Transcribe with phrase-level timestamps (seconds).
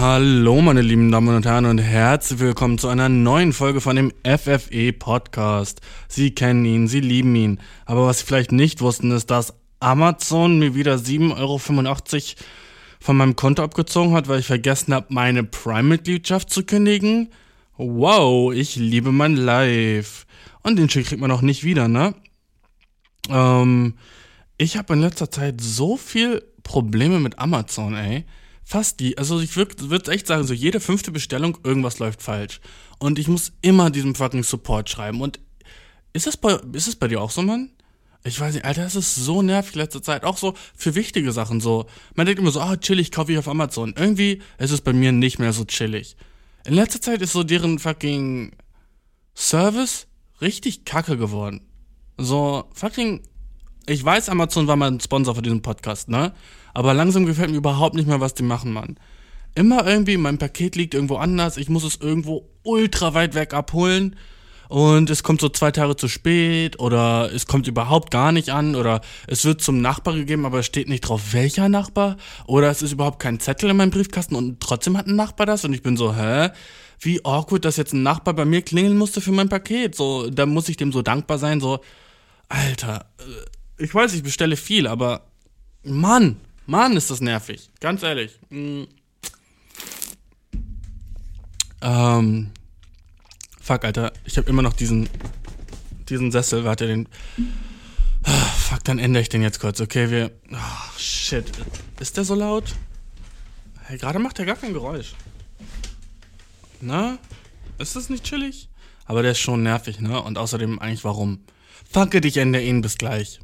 [0.00, 4.12] Hallo, meine lieben Damen und Herren, und herzlich willkommen zu einer neuen Folge von dem
[4.24, 5.82] FFE Podcast.
[6.08, 7.60] Sie kennen ihn, Sie lieben ihn.
[7.84, 11.58] Aber was Sie vielleicht nicht wussten, ist, dass Amazon mir wieder 7,85 Euro
[12.98, 17.28] von meinem Konto abgezogen hat, weil ich vergessen habe, meine Prime-Mitgliedschaft zu kündigen.
[17.76, 20.24] Wow, ich liebe mein Life.
[20.62, 22.14] Und den Schick kriegt man auch nicht wieder, ne?
[23.28, 23.96] Ähm,
[24.56, 28.24] ich habe in letzter Zeit so viel Probleme mit Amazon, ey.
[28.70, 32.60] Fast die, also ich würde würd echt sagen, so jede fünfte Bestellung, irgendwas läuft falsch.
[33.00, 35.20] Und ich muss immer diesem fucking Support schreiben.
[35.20, 35.40] Und
[36.12, 37.70] ist es bei, ist es bei dir auch so, Mann?
[38.22, 40.22] Ich weiß nicht, Alter, es ist so nervig letzte Zeit.
[40.22, 41.86] Auch so für wichtige Sachen so.
[42.14, 43.92] Man denkt immer so, ah, oh, chillig, kaufe ich auf Amazon.
[43.96, 46.16] Irgendwie ist es bei mir nicht mehr so chillig.
[46.64, 48.52] In letzter Zeit ist so deren fucking
[49.34, 50.06] Service
[50.40, 51.66] richtig kacke geworden.
[52.18, 53.22] So, fucking.
[53.86, 56.32] Ich weiß, Amazon war mal ein Sponsor für diesen Podcast, ne?
[56.74, 58.96] Aber langsam gefällt mir überhaupt nicht mehr, was die machen, Mann.
[59.54, 64.16] Immer irgendwie, mein Paket liegt irgendwo anders, ich muss es irgendwo ultra weit weg abholen
[64.70, 68.76] und es kommt so zwei Tage zu spät oder es kommt überhaupt gar nicht an
[68.76, 72.80] oder es wird zum Nachbar gegeben, aber es steht nicht drauf, welcher Nachbar oder es
[72.80, 75.82] ist überhaupt kein Zettel in meinem Briefkasten und trotzdem hat ein Nachbar das und ich
[75.82, 76.50] bin so, hä?
[77.00, 79.96] Wie awkward, dass jetzt ein Nachbar bei mir klingeln musste für mein Paket.
[79.96, 81.80] So, da muss ich dem so dankbar sein, so,
[82.48, 85.22] Alter, äh, ich weiß, ich bestelle viel, aber
[85.82, 86.36] Mann,
[86.70, 87.68] Mann, ist das nervig.
[87.80, 88.38] Ganz ehrlich.
[88.48, 88.86] Mhm.
[91.82, 92.50] Ähm.
[93.60, 94.12] Fuck, Alter.
[94.24, 95.08] Ich habe immer noch diesen.
[96.08, 96.64] Diesen Sessel.
[96.64, 97.08] Warte, den.
[98.22, 99.80] Ah, fuck, dann ändere ich den jetzt kurz.
[99.80, 100.30] Okay, wir.
[100.52, 101.50] Oh, shit.
[101.98, 102.76] Ist der so laut?
[103.86, 105.14] Hey, gerade macht er gar kein Geräusch.
[106.80, 107.18] Na?
[107.78, 108.68] Ist das nicht chillig?
[109.06, 110.22] Aber der ist schon nervig, ne?
[110.22, 111.40] Und außerdem eigentlich warum?
[111.90, 113.40] Fuck it, ich ändere ihn bis gleich.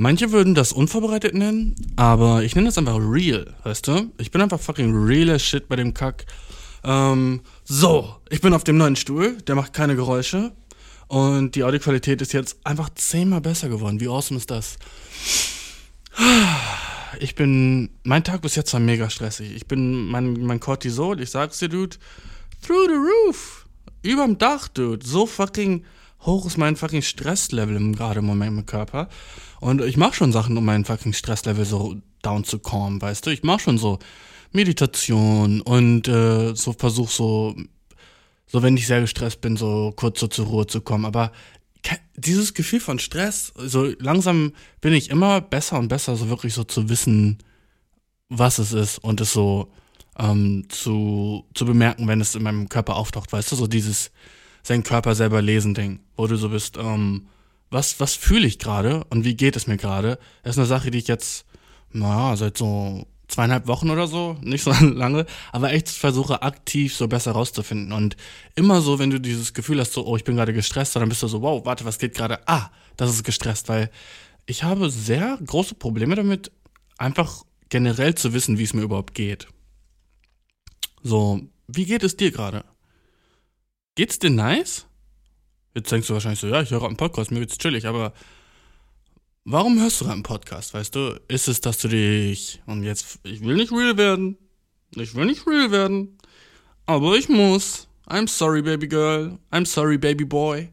[0.00, 4.12] Manche würden das unvorbereitet nennen, aber ich nenne das einfach real, weißt du?
[4.18, 6.24] Ich bin einfach fucking real as shit bei dem Kack.
[6.84, 10.52] Ähm, so, ich bin auf dem neuen Stuhl, der macht keine Geräusche.
[11.08, 13.98] Und die Audioqualität ist jetzt einfach zehnmal besser geworden.
[13.98, 14.76] Wie awesome ist das?
[17.18, 19.52] Ich bin, mein Tag bis jetzt war mega stressig.
[19.52, 21.96] Ich bin, mein, mein Cortisol, ich sag's dir, Dude,
[22.64, 22.94] through the
[23.26, 23.66] roof.
[24.02, 25.04] Überm Dach, Dude.
[25.04, 25.84] So fucking
[26.20, 29.08] hoch ist mein fucking Stresslevel gerade im Moment im Körper.
[29.60, 33.30] Und ich mache schon Sachen, um mein fucking Stresslevel so down zu kommen, weißt du?
[33.30, 33.98] Ich mache schon so
[34.52, 37.56] Meditation und äh, so versuch so,
[38.46, 41.04] so wenn ich sehr gestresst bin, so kurz so zur Ruhe zu kommen.
[41.04, 41.32] Aber
[42.16, 46.64] dieses Gefühl von Stress, so langsam bin ich immer besser und besser, so wirklich so
[46.64, 47.38] zu wissen,
[48.28, 49.72] was es ist und es so
[50.18, 54.10] ähm, zu, zu bemerken, wenn es in meinem Körper auftaucht, weißt du, so dieses
[54.68, 57.26] seinen Körper selber lesen Ding, wo du so bist, ähm,
[57.70, 60.18] was, was fühle ich gerade und wie geht es mir gerade?
[60.42, 61.44] Das ist eine Sache, die ich jetzt,
[61.92, 67.08] naja, seit so zweieinhalb Wochen oder so, nicht so lange, aber echt versuche aktiv so
[67.08, 67.92] besser rauszufinden.
[67.92, 68.16] Und
[68.54, 71.22] immer so, wenn du dieses Gefühl hast, so, oh, ich bin gerade gestresst, dann bist
[71.22, 72.40] du so, wow, warte, was geht gerade?
[72.46, 73.90] Ah, das ist gestresst, weil
[74.46, 76.50] ich habe sehr große Probleme damit,
[76.96, 79.46] einfach generell zu wissen, wie es mir überhaupt geht.
[81.02, 82.64] So, wie geht es dir gerade?
[83.98, 84.86] Geht's dir nice?
[85.74, 88.12] Jetzt denkst du wahrscheinlich so, ja, ich höre einen Podcast, mir geht's chillig, aber
[89.44, 91.20] warum hörst du einen Podcast, weißt du?
[91.26, 94.38] Ist es, dass du dich, und jetzt, ich will nicht real werden,
[94.94, 96.16] ich will nicht real werden,
[96.86, 97.88] aber ich muss.
[98.06, 100.70] I'm sorry, baby girl, I'm sorry, baby boy.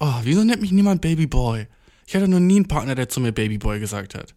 [0.00, 1.66] Oh, wieso nennt mich niemand Baby Boy?
[2.06, 4.34] Ich hatte noch nie einen Partner, der zu mir Baby Boy gesagt hat.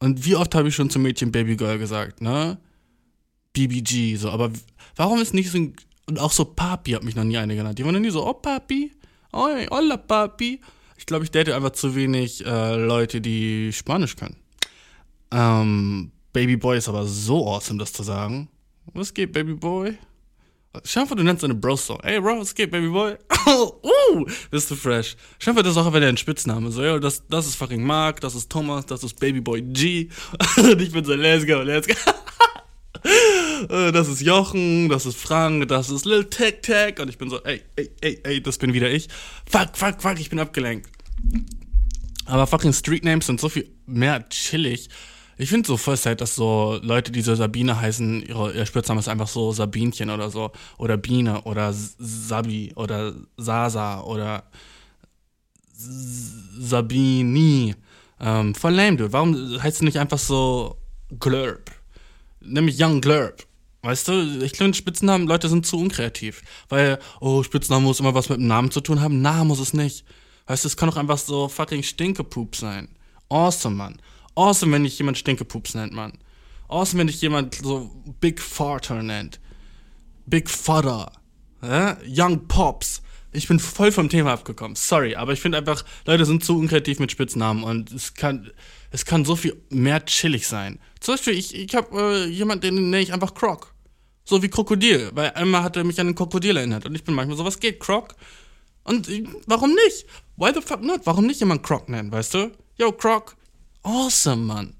[0.00, 2.58] Und wie oft habe ich schon zum Mädchen Baby Girl gesagt, ne?
[3.52, 4.50] BBG, so, aber
[4.96, 5.76] warum ist nicht so ein
[6.08, 7.78] und auch so Papi hat mich noch nie eine genannt.
[7.78, 8.92] Die waren noch nie so, oh Papi,
[9.32, 10.60] oh, hola Papi.
[10.98, 14.36] Ich glaube, ich date einfach zu wenig äh, Leute, die Spanisch können.
[15.30, 18.48] Ähm, Baby Boy ist aber so awesome, das zu sagen.
[18.94, 19.98] Was geht, Baby Boy?
[20.84, 21.98] Schau du nennst deine Bros so.
[22.02, 23.16] Ey, Bro, was geht, Baby Boy?
[23.46, 25.16] uh, bist du fresh.
[25.38, 26.70] Schau das ist auch einfach dein Spitzname.
[26.70, 30.08] So, yo, das, das ist fucking Mark, das ist Thomas, das ist Baby Boy G.
[30.56, 31.94] Und ich bin so, let's go, let's go.
[33.68, 36.98] Äh, das ist Jochen, das ist Frank, das ist Lil Tech Tech.
[37.00, 39.08] Und ich bin so, ey, ey, ey, ey, das bin wieder ich.
[39.48, 40.88] Fuck, fuck, fuck, ich bin abgelenkt.
[42.26, 44.88] Aber fucking Street Names sind so viel mehr chillig.
[45.38, 49.00] Ich finde so voll sad, dass so Leute, die so Sabine heißen, ihre, ihr Spitzname
[49.00, 50.50] ist einfach so Sabinchen oder so.
[50.78, 54.44] Oder Biene oder Sabi oder Sasa oder
[56.58, 57.74] Sabini.
[58.18, 59.12] Ähm, voll lame, dude.
[59.12, 60.78] Warum heißt du nicht einfach so
[61.20, 61.70] Glurp?
[62.46, 63.46] Nämlich Young Glurp.
[63.82, 66.42] Weißt du, ich glaube, Spitznamen, Leute sind zu unkreativ.
[66.68, 69.22] Weil, oh, Spitznamen muss immer was mit dem Namen zu tun haben.
[69.22, 70.04] Na, muss es nicht.
[70.46, 72.88] Weißt du, es kann doch einfach so fucking Stinkepoop sein.
[73.28, 74.00] Awesome, Mann.
[74.34, 76.18] Awesome, wenn dich jemand Stinkepups nennt, Mann.
[76.68, 77.90] Awesome, wenn dich jemand so
[78.20, 79.40] Big Farter nennt.
[80.26, 81.12] Big Fudder.
[81.62, 81.96] Ja?
[82.06, 83.02] Young Pops.
[83.32, 84.76] Ich bin voll vom Thema abgekommen.
[84.76, 88.50] Sorry, aber ich finde einfach, Leute sind zu unkreativ mit Spitznamen und es kann,
[88.90, 90.78] es kann so viel mehr chillig sein.
[91.00, 93.74] Zum Beispiel, ich, ich habe äh, jemanden, den nenne ich einfach Croc.
[94.24, 97.14] So wie Krokodil, weil einmal hat er mich an einen Krokodil erinnert und ich bin
[97.14, 98.14] manchmal so, was geht, Croc?
[98.84, 100.06] Und äh, warum nicht?
[100.36, 101.00] Why the fuck not?
[101.04, 102.52] Warum nicht jemand Croc nennen, weißt du?
[102.78, 103.36] Yo, Croc.
[103.82, 104.74] Awesome, Mann.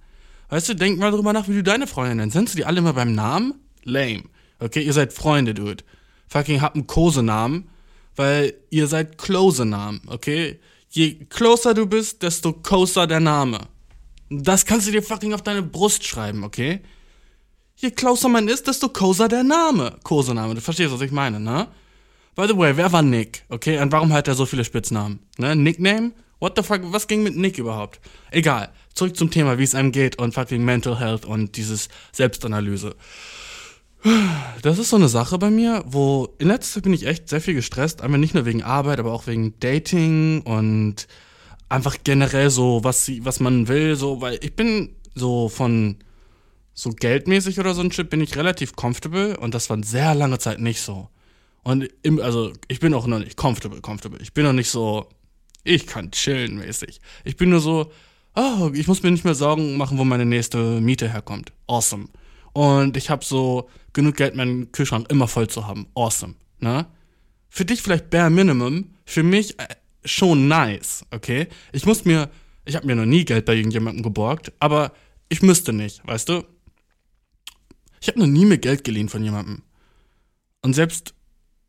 [0.48, 2.36] Weißt du, denk mal drüber nach, wie du deine Freunde nennst.
[2.36, 3.54] Nennst du die alle immer beim Namen?
[3.84, 4.24] Lame.
[4.58, 5.84] Okay, ihr seid Freunde, Dude.
[6.28, 7.68] Fucking habt einen Kosenamen,
[8.16, 10.58] weil ihr seid Close-Namen, okay?
[10.88, 13.60] Je closer du bist, desto closer der Name.
[14.28, 16.80] Das kannst du dir fucking auf deine Brust schreiben, okay?
[17.76, 19.98] Je closer man ist, desto closer der Name.
[20.02, 21.68] Kosename, du verstehst, was ich meine, ne?
[22.34, 23.44] By the way, wer war Nick?
[23.48, 25.20] Okay, und warum hat er so viele Spitznamen?
[25.38, 25.56] Ne?
[25.56, 26.12] Nickname?
[26.38, 27.98] What the fuck, was ging mit Nick überhaupt?
[28.30, 32.94] Egal, zurück zum Thema, wie es einem geht und fucking Mental Health und dieses Selbstanalyse.
[34.62, 37.40] Das ist so eine Sache bei mir, wo in letzter Zeit bin ich echt sehr
[37.40, 41.08] viel gestresst, einfach nicht nur wegen Arbeit, aber auch wegen Dating und
[41.68, 45.96] einfach generell so, was, was man will, so, weil ich bin so von
[46.74, 50.38] so geldmäßig oder so ein Chip bin ich relativ comfortable und das war sehr lange
[50.38, 51.08] Zeit nicht so.
[51.62, 54.20] Und im, also ich bin auch noch nicht comfortable, comfortable.
[54.22, 55.08] Ich bin noch nicht so,
[55.64, 57.00] ich kann chillen mäßig.
[57.24, 57.90] Ich bin nur so,
[58.36, 61.52] oh, ich muss mir nicht mehr Sorgen machen, wo meine nächste Miete herkommt.
[61.66, 62.08] Awesome.
[62.52, 65.86] Und ich habe so genug Geld, meinen Kühlschrank immer voll zu haben.
[65.94, 66.34] Awesome.
[66.60, 66.86] Ne?
[67.48, 69.66] Für dich vielleicht bare minimum, für mich äh,
[70.06, 71.48] schon nice, okay?
[71.72, 72.30] Ich muss mir,
[72.64, 74.92] ich habe mir noch nie Geld bei irgendjemandem geborgt, aber
[75.28, 76.44] ich müsste nicht, weißt du?
[78.00, 79.62] Ich habe noch nie mir Geld geliehen von jemandem.
[80.62, 81.14] Und selbst,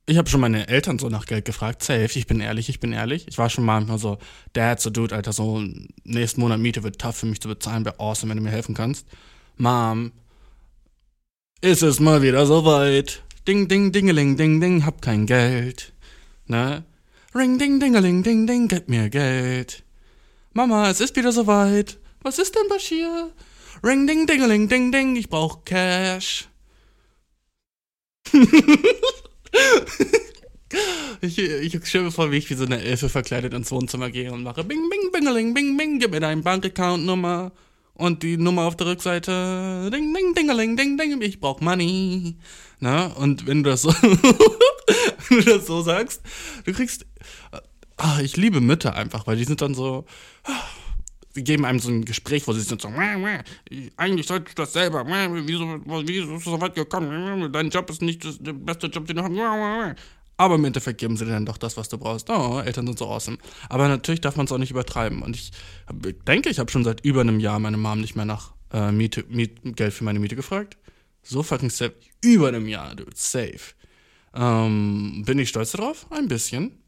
[0.06, 2.94] ich habe schon meine Eltern so nach Geld gefragt, safe, ich bin ehrlich, ich bin
[2.94, 3.28] ehrlich.
[3.28, 4.18] Ich war schon manchmal so,
[4.54, 5.64] Dad, so Dude, Alter, so
[6.04, 8.76] nächsten Monat Miete wird tough für mich zu bezahlen, wäre awesome, wenn du mir helfen
[8.76, 9.08] kannst.
[9.58, 10.12] Mom,
[11.62, 13.24] ist es mal wieder soweit.
[13.48, 15.94] Ding, ding, dingeling, ding, ding, hab kein Geld.
[16.46, 16.84] Ne?
[17.38, 19.84] Ring, ding, dingeling, ding, ding, gib mir Geld.
[20.54, 22.00] Mama, es ist wieder soweit.
[22.24, 23.32] Was ist denn, Bashir?
[23.84, 26.48] Ring, ding, dingeling, ding, ding, ich brauch Cash.
[31.22, 34.32] ich, ich stelle mir vor, wie ich wie so eine Elfe verkleidet ins Wohnzimmer gehe
[34.32, 37.52] und mache Bing, bing, bingeling, bing, bing, gib mir deine Bankaccount-Nummer.
[37.94, 42.36] Und die Nummer auf der Rückseite, ding, ding, dingeling, ding, ding, ich brauch Money.
[42.80, 43.90] Na, und wenn du das so,
[45.30, 46.22] wenn du das so sagst,
[46.66, 47.06] du kriegst,
[47.98, 50.06] ah, ich liebe Mütter einfach, weil die sind dann so,
[51.36, 52.92] die geben einem so ein Gespräch, wo sie sind so,
[53.98, 58.02] eigentlich solltest du das selber, wieso, wieso ist du so weit gekommen, dein Job ist
[58.02, 59.96] nicht der beste Job, den du hast.
[60.40, 62.30] Aber im Endeffekt geben sie dir dann doch das, was du brauchst.
[62.30, 63.40] Oh, Eltern sind so awesome.
[63.70, 65.24] Aber natürlich darf man es auch nicht übertreiben.
[65.24, 65.52] Und ich
[66.28, 69.26] denke, ich habe schon seit über einem Jahr meine Mom nicht mehr nach äh, Miete,
[69.30, 70.78] Miet, Geld für meine Miete gefragt.
[71.28, 71.94] So fucking safe.
[72.24, 73.12] Über einem Jahr, dude.
[73.16, 73.60] Safe.
[74.34, 76.10] Ähm, bin ich stolz darauf?
[76.10, 76.82] Ein bisschen.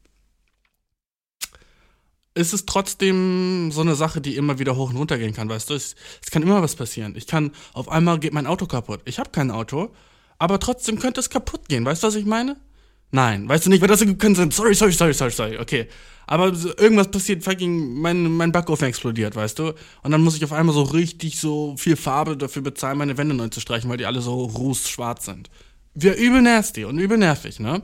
[2.32, 5.68] Es ist trotzdem so eine Sache, die immer wieder hoch und runter gehen kann, weißt
[5.68, 5.74] du?
[5.74, 7.14] Es, es kann immer was passieren.
[7.16, 9.02] Ich kann, auf einmal geht mein Auto kaputt.
[9.04, 9.92] Ich habe kein Auto,
[10.38, 11.84] aber trotzdem könnte es kaputt gehen.
[11.84, 12.56] Weißt du, was ich meine?
[13.12, 14.50] Nein, weißt du nicht, weil das können sein.
[14.50, 15.88] Sorry, sorry, sorry, sorry, sorry, okay.
[16.26, 16.46] Aber
[16.78, 19.74] irgendwas passiert, fucking, mein, mein Backofen explodiert, weißt du?
[20.02, 23.34] Und dann muss ich auf einmal so richtig so viel Farbe dafür bezahlen, meine Wände
[23.34, 25.50] neu zu streichen, weil die alle so rußschwarz sind.
[25.94, 27.82] Wäre übel nasty und übel nervig, ne?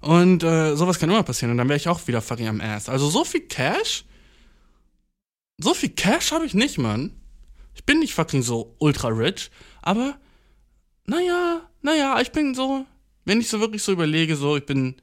[0.00, 2.88] Und äh, sowas kann immer passieren und dann wäre ich auch wieder fucking am Ass.
[2.88, 4.04] Also so viel Cash?
[5.58, 7.12] So viel Cash habe ich nicht, Mann.
[7.74, 9.50] Ich bin nicht fucking so ultra rich,
[9.82, 10.16] aber
[11.06, 12.84] naja, naja, ich bin so,
[13.26, 14.96] wenn ich so wirklich so überlege, so, ich bin,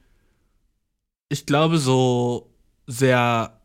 [1.28, 2.50] ich glaube, so
[2.86, 3.60] sehr.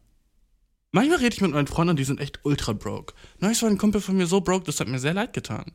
[0.91, 3.13] Manchmal rede ich mit meinen Freunden und die sind echt ultra broke.
[3.39, 5.71] Neulich war ein Kumpel von mir so broke, das hat mir sehr leid getan.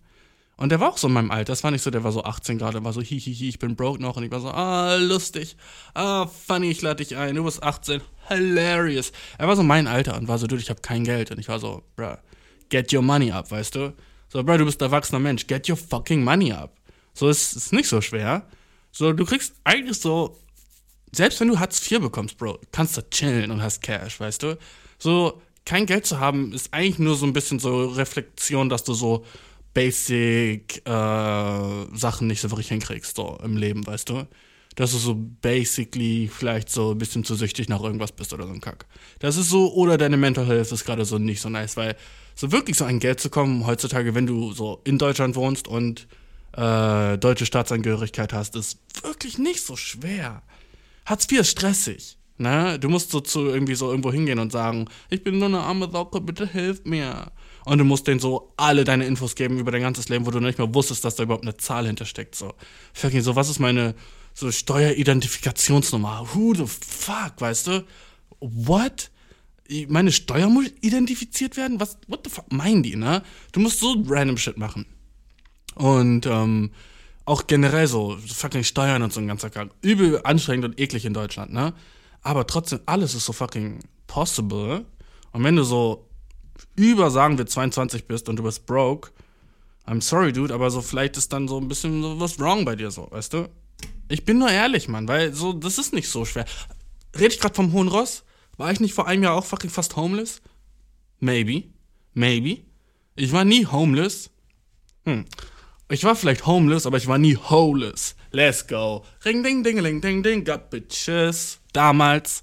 [0.56, 1.52] Und der war auch so in meinem Alter.
[1.52, 4.00] Das war nicht so, der war so 18 gerade, war so hihihi, ich bin broke
[4.00, 4.16] noch.
[4.16, 5.56] Und ich war so, ah, lustig.
[5.94, 7.34] Ah, funny, ich lade dich ein.
[7.34, 8.00] Du bist 18.
[8.28, 9.12] Hilarious.
[9.36, 11.30] Er war so mein Alter und war so, dude, ich habe kein Geld.
[11.30, 12.16] Und ich war so, bruh,
[12.68, 13.94] get your money up, weißt du?
[14.28, 15.46] So, bruh, du bist erwachsener Mensch.
[15.46, 16.76] Get your fucking money up.
[17.14, 18.46] So, ist, ist nicht so schwer.
[18.96, 20.38] So, du kriegst eigentlich so,
[21.10, 24.56] selbst wenn du Hartz IV bekommst, Bro, kannst du chillen und hast Cash, weißt du?
[25.00, 28.94] So, kein Geld zu haben, ist eigentlich nur so ein bisschen so Reflexion, dass du
[28.94, 29.24] so
[29.74, 34.28] basic äh, Sachen nicht so wirklich hinkriegst, so im Leben, weißt du?
[34.76, 38.52] Dass du so basically vielleicht so ein bisschen zu süchtig nach irgendwas bist oder so
[38.52, 38.86] ein Kack.
[39.18, 41.96] Das ist so, oder deine Mental Health ist gerade so nicht so nice, weil
[42.36, 46.06] so wirklich so an Geld zu kommen heutzutage, wenn du so in Deutschland wohnst und
[46.56, 50.42] äh, deutsche Staatsangehörigkeit hast, ist wirklich nicht so schwer.
[51.06, 52.18] Hartz IV ist stressig.
[52.36, 52.78] Ne?
[52.78, 55.90] Du musst so zu irgendwie so irgendwo hingehen und sagen, ich bin nur eine arme
[55.90, 57.30] Socke, bitte hilf mir.
[57.64, 60.40] Und du musst denen so alle deine Infos geben über dein ganzes Leben, wo du
[60.40, 62.34] nicht mehr wusstest, dass da überhaupt eine Zahl hintersteckt.
[62.34, 62.52] So,
[62.92, 63.94] fucking, so was ist meine
[64.34, 66.28] so Steueridentifikationsnummer?
[66.34, 67.84] Who the fuck, weißt du?
[68.40, 69.10] What?
[69.88, 71.80] Meine Steuer muss identifiziert werden?
[71.80, 71.98] Was?
[72.08, 73.22] What the fuck meinen die, ne?
[73.52, 74.84] Du musst so random Shit machen.
[75.74, 76.70] Und ähm,
[77.24, 79.70] auch generell so, fucking Steuern und so ein ganzer Kack.
[79.82, 81.74] Übel anstrengend und eklig in Deutschland, ne?
[82.22, 84.84] Aber trotzdem, alles ist so fucking possible.
[85.32, 86.08] Und wenn du so
[86.76, 89.10] über, sagen wir, 22 bist und du bist broke,
[89.86, 92.76] I'm sorry, dude, aber so vielleicht ist dann so ein bisschen so was wrong bei
[92.76, 93.48] dir so, weißt du?
[94.08, 96.46] Ich bin nur ehrlich, Mann, weil so, das ist nicht so schwer.
[97.14, 98.24] Rede ich gerade vom Hohen Ross?
[98.56, 100.40] War ich nicht vor einem Jahr auch fucking fast homeless?
[101.20, 101.64] Maybe.
[102.12, 102.64] Maybe.
[103.16, 104.30] Ich war nie homeless.
[105.04, 105.24] Hm.
[105.90, 108.16] Ich war vielleicht homeless, aber ich war nie holeless.
[108.30, 109.04] Let's go.
[109.24, 111.60] Ring, ding, ding, ding, ding, ding, got bitches.
[111.72, 112.42] Damals.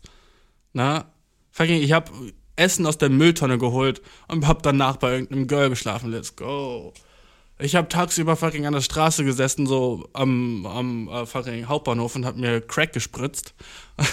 [0.74, 1.12] Na?
[1.52, 2.12] Fucking, ich hab
[2.56, 6.12] Essen aus der Mülltonne geholt und hab danach bei irgendeinem Girl geschlafen.
[6.12, 6.94] Let's go.
[7.58, 12.26] Ich hab tagsüber fucking an der Straße gesessen, so am, am uh, fucking Hauptbahnhof und
[12.26, 13.54] hab mir Crack gespritzt.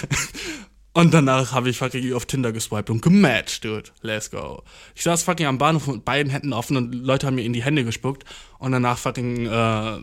[0.99, 3.89] und danach habe ich fucking auf Tinder geswiped und gematcht, dude.
[4.01, 4.63] Let's go.
[4.95, 7.63] Ich saß fucking am Bahnhof mit beiden Händen offen und Leute haben mir in die
[7.63, 8.25] Hände gespuckt
[8.57, 9.97] und danach fucking äh,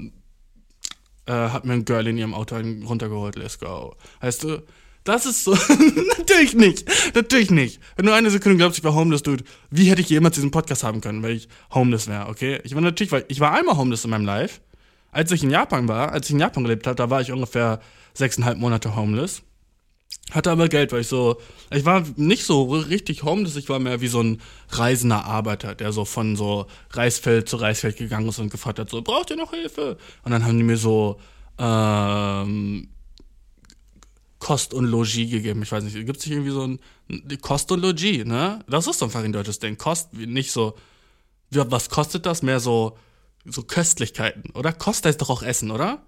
[1.26, 3.36] äh, hat mir ein Girl in ihrem Auto runtergeholt.
[3.36, 3.94] Let's go.
[4.22, 4.62] Heißt du,
[5.04, 5.56] das ist so.
[6.18, 6.88] natürlich nicht.
[7.14, 7.80] Natürlich nicht.
[7.96, 10.82] Wenn du eine Sekunde glaubst, ich war homeless, Dude, wie hätte ich jemals diesen Podcast
[10.82, 12.60] haben können, weil ich homeless wäre, okay?
[12.64, 14.60] Ich war natürlich, weil ich war einmal homeless in meinem Life.
[15.12, 17.80] Als ich in Japan war, als ich in Japan gelebt habe, da war ich ungefähr
[18.14, 19.42] sechseinhalb Monate homeless.
[20.32, 21.40] Hatte aber Geld, weil ich so,
[21.70, 24.40] ich war nicht so richtig homeless, ich war mehr wie so ein
[24.70, 29.02] reisender Arbeiter, der so von so Reisfeld zu Reisfeld gegangen ist und gefragt hat, so,
[29.02, 29.98] braucht ihr noch Hilfe?
[30.24, 31.20] Und dann haben die mir so,
[31.58, 32.88] ähm,
[34.38, 35.62] Kost und Logis gegeben.
[35.62, 36.80] Ich weiß nicht, gibt es nicht irgendwie so ein
[37.40, 38.64] Kost und Logis, ne?
[38.68, 39.78] Das ist einfach ein deutsches Ding.
[39.78, 40.76] Kost, nicht so,
[41.50, 42.42] was kostet das?
[42.42, 42.98] Mehr so,
[43.44, 44.72] so Köstlichkeiten, oder?
[44.72, 46.02] Kost heißt doch auch Essen, oder?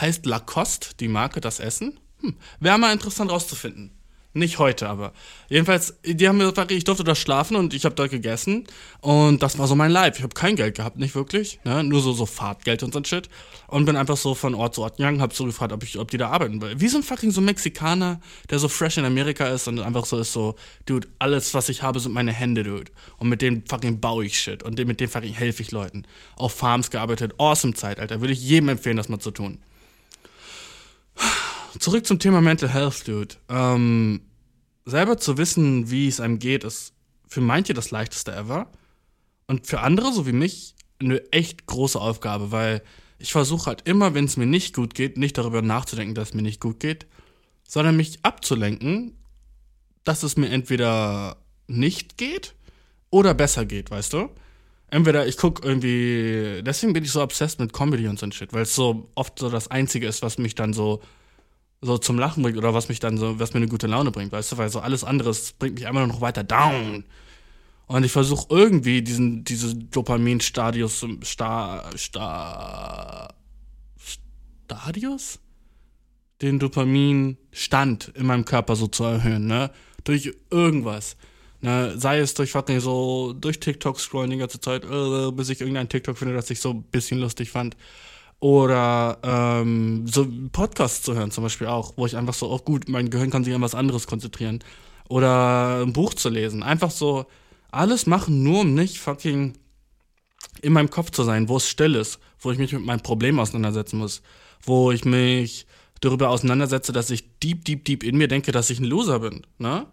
[0.00, 2.00] Heißt Lacoste, die Marke, das Essen?
[2.24, 3.90] Hm, wäre mal interessant rauszufinden.
[4.36, 5.12] Nicht heute, aber.
[5.48, 8.66] Jedenfalls, die haben mir gesagt, ich durfte da schlafen und ich habe dort gegessen.
[9.00, 10.16] Und das war so mein Life.
[10.16, 11.60] Ich habe kein Geld gehabt, nicht wirklich.
[11.64, 11.84] Ne?
[11.84, 13.28] Nur so, so Fahrtgeld und so ein Shit.
[13.68, 16.10] Und bin einfach so von Ort zu Ort gegangen, hab so gefragt, ob, ich, ob
[16.10, 16.80] die da arbeiten will.
[16.80, 20.18] Wie so ein fucking so Mexikaner, der so fresh in Amerika ist und einfach so
[20.18, 22.90] ist so, dude, alles, was ich habe, sind meine Hände, dude.
[23.18, 24.64] Und mit denen fucking baue ich Shit.
[24.64, 26.06] Und mit denen fucking helfe ich Leuten.
[26.34, 27.34] Auf Farms gearbeitet.
[27.38, 28.20] Awesome Zeit, Alter.
[28.20, 29.60] Würde ich jedem empfehlen, das mal zu tun
[31.78, 33.34] zurück zum Thema Mental Health, Dude.
[33.48, 34.20] Ähm,
[34.84, 36.92] selber zu wissen, wie es einem geht, ist
[37.26, 38.70] für manche das leichteste ever.
[39.46, 42.82] Und für andere, so wie mich, eine echt große Aufgabe, weil
[43.18, 46.34] ich versuche halt immer, wenn es mir nicht gut geht, nicht darüber nachzudenken, dass es
[46.34, 47.06] mir nicht gut geht,
[47.66, 49.16] sondern mich abzulenken,
[50.04, 52.54] dass es mir entweder nicht geht
[53.10, 54.30] oder besser geht, weißt du?
[54.88, 58.52] Entweder ich gucke irgendwie, deswegen bin ich so obsessed mit Comedy und so ein Shit,
[58.52, 61.00] weil es so oft so das Einzige ist, was mich dann so
[61.84, 64.32] so zum Lachen bringt oder was mich dann so, was mir eine gute Laune bringt,
[64.32, 67.04] weißt du, weil so alles andere bringt mich einfach noch weiter down.
[67.86, 73.34] Und ich versuche irgendwie diesen, diese Dopamin-Stadius, Sta, Sta,
[74.64, 75.38] Stadius?
[76.40, 79.70] Den Dopamin-Stand in meinem Körper so zu erhöhen, ne?
[80.04, 81.16] Durch irgendwas.
[81.60, 81.94] Ne?
[81.96, 85.88] Sei es durch fucking so, durch TikTok scrollen die ganze Zeit, äh, bis ich irgendein
[85.88, 87.76] TikTok finde, das ich so ein bisschen lustig fand.
[88.44, 92.64] Oder ähm, so Podcasts zu hören zum Beispiel auch, wo ich einfach so, auch oh
[92.64, 94.62] gut, mein Gehirn kann sich an was anderes konzentrieren.
[95.08, 96.62] Oder ein Buch zu lesen.
[96.62, 97.24] Einfach so
[97.70, 99.54] alles machen, nur um nicht fucking
[100.60, 103.40] in meinem Kopf zu sein, wo es still ist, wo ich mich mit meinem Problem
[103.40, 104.20] auseinandersetzen muss,
[104.60, 105.66] wo ich mich
[106.02, 109.46] darüber auseinandersetze, dass ich deep, deep, deep in mir denke, dass ich ein Loser bin,
[109.56, 109.86] ne?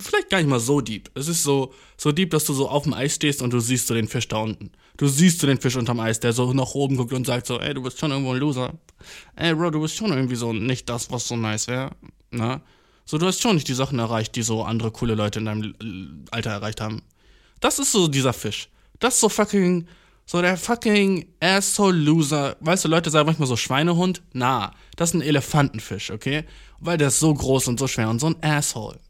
[0.00, 1.10] vielleicht gar nicht mal so deep.
[1.14, 3.86] Es ist so, so deep, dass du so auf dem Eis stehst und du siehst
[3.86, 4.72] so den Fisch da unten.
[5.00, 7.58] Du siehst so den Fisch unterm Eis, der so nach oben guckt und sagt so,
[7.58, 8.74] ey, du bist schon irgendwo ein Loser.
[9.34, 11.92] Ey, Bro, du bist schon irgendwie so nicht das, was so nice wäre.
[12.30, 12.60] Ne?
[13.06, 16.26] So, du hast schon nicht die Sachen erreicht, die so andere coole Leute in deinem
[16.30, 17.00] Alter erreicht haben.
[17.60, 18.68] Das ist so dieser Fisch.
[18.98, 19.86] Das ist so fucking,
[20.26, 22.58] so der fucking asshole Loser.
[22.60, 24.20] Weißt du, Leute sagen manchmal so Schweinehund.
[24.34, 26.44] Na, das ist ein Elefantenfisch, okay?
[26.78, 29.00] Weil der ist so groß und so schwer und so ein Asshole.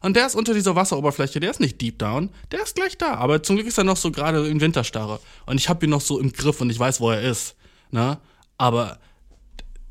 [0.00, 3.14] Und der ist unter dieser Wasseroberfläche, der ist nicht deep down, der ist gleich da.
[3.14, 5.20] Aber zum Glück ist er noch so gerade in Winterstarre.
[5.46, 7.56] Und ich habe ihn noch so im Griff und ich weiß, wo er ist.
[7.90, 8.18] Ne?
[8.58, 8.98] Aber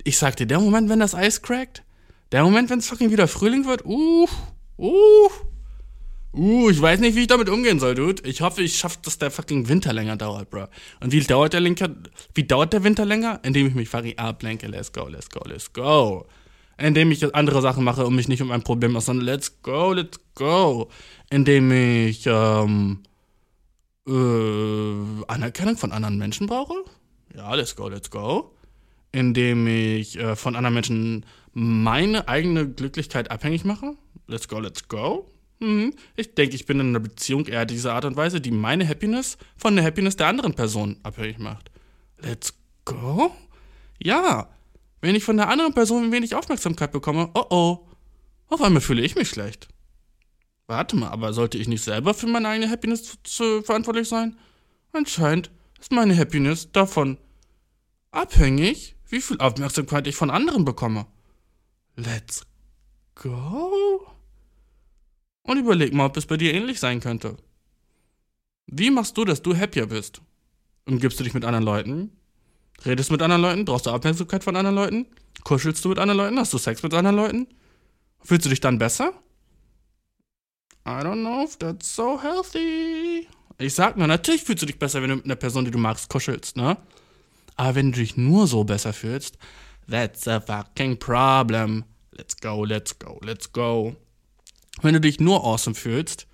[0.04, 1.84] ich sag dir, der Moment, wenn das Eis crackt,
[2.32, 4.28] der Moment, wenn es fucking wieder Frühling wird, uh,
[4.78, 5.30] uh,
[6.34, 8.28] uh, ich weiß nicht, wie ich damit umgehen soll, Dude.
[8.28, 10.68] Ich hoffe, ich schaffe, dass der fucking Winter länger dauert, bro.
[11.02, 11.90] Und wie dauert der Winter,
[12.34, 13.40] wie dauert der Winter länger?
[13.44, 14.68] Indem ich mich fucking ablenke.
[14.68, 16.26] Let's go, let's go, let's go.
[16.77, 19.94] Indem ich andere Sachen mache und mich nicht um ein Problem mache, sondern let's go,
[19.94, 20.89] let's go.
[21.29, 23.00] Indem ich ähm,
[24.08, 26.75] äh, Anerkennung von anderen Menschen brauche.
[27.36, 28.53] Ja, let's go, let's go.
[29.12, 33.96] Indem ich äh, von anderen Menschen meine eigene Glücklichkeit abhängig mache.
[34.27, 35.29] Let's go, let's go.
[35.60, 35.94] Mhm.
[36.15, 39.38] Ich denke, ich bin in einer Beziehung eher dieser Art und Weise, die meine Happiness
[39.55, 41.72] von der Happiness der anderen Person abhängig macht.
[42.22, 42.53] Let's
[42.84, 43.32] go?
[44.01, 44.50] Ja.
[45.06, 47.88] Wenn ich von der anderen Person wenig Aufmerksamkeit bekomme, oh oh.
[48.48, 49.68] Auf einmal fühle ich mich schlecht.
[50.66, 53.16] Warte mal, aber sollte ich nicht selber für meine eigene Happiness
[53.64, 54.36] verantwortlich sein?
[54.94, 57.20] Anscheinend ist meine Happiness davon
[58.10, 61.06] abhängig, wie viel Aufmerksamkeit ich von anderen bekomme.
[61.96, 62.42] Let's
[63.14, 64.08] go?
[65.44, 67.38] Und überleg mal, ob es bei dir ähnlich sein könnte.
[68.66, 70.24] Wie machst du, dass du happier bist?
[70.88, 72.12] Umgibst du dich mit anderen Leuten?
[72.84, 73.65] Redest mit anderen Leuten?
[73.65, 75.05] Brauchst du Aufmerksamkeit von anderen Leuten?
[75.44, 76.39] Kuschelst du mit anderen Leuten?
[76.39, 77.48] Hast du Sex mit anderen Leuten?
[78.24, 79.13] Fühlst du dich dann besser?
[80.88, 83.27] I don't know if that's so healthy.
[83.58, 85.77] Ich sag nur, natürlich fühlst du dich besser, wenn du mit einer Person, die du
[85.77, 86.77] magst, kuschelst, ne?
[87.55, 89.38] Aber wenn du dich nur so besser fühlst,
[89.89, 91.86] that's a fucking problem.
[92.12, 93.96] Let's go, let's go, let's go.
[94.82, 96.27] Wenn du dich nur awesome fühlst,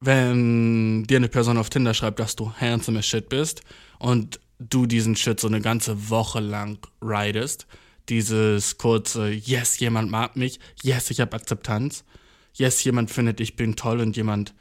[0.00, 3.62] wenn dir eine Person auf Tinder schreibt, dass du handsome as shit bist
[3.98, 7.66] und du diesen Shit so eine ganze Woche lang ridest,
[8.08, 12.04] dieses kurze Yes, jemand mag mich, Yes, ich habe Akzeptanz,
[12.54, 14.54] Yes, jemand findet, ich bin toll und jemand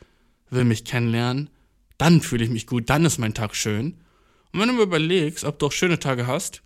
[0.50, 1.50] will mich kennenlernen,
[1.98, 3.96] dann fühle ich mich gut, dann ist mein Tag schön.
[4.52, 6.64] Und wenn du mir überlegst, ob du auch schöne Tage hast,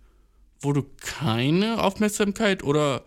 [0.60, 3.04] wo du keine Aufmerksamkeit oder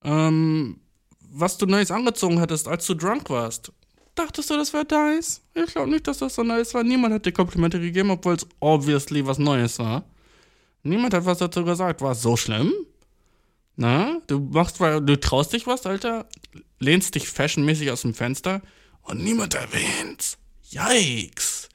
[0.05, 0.81] Ähm,
[1.21, 3.73] was du neulich angezogen hattest, als du drunk warst.
[4.18, 5.42] Dachtest du, das wäre nice?
[5.54, 6.83] Ich glaube nicht, dass das so nice war.
[6.83, 10.04] Niemand hat dir Komplimente gegeben, obwohl es obviously was Neues war.
[10.83, 12.00] Niemand hat was dazu gesagt.
[12.00, 12.72] War es so schlimm?
[13.76, 16.28] Na, du machst, du traust dich was, Alter,
[16.81, 18.61] lehnst dich fashionmäßig aus dem Fenster
[19.02, 20.37] und niemand erwähnt's.
[20.68, 21.68] Yikes.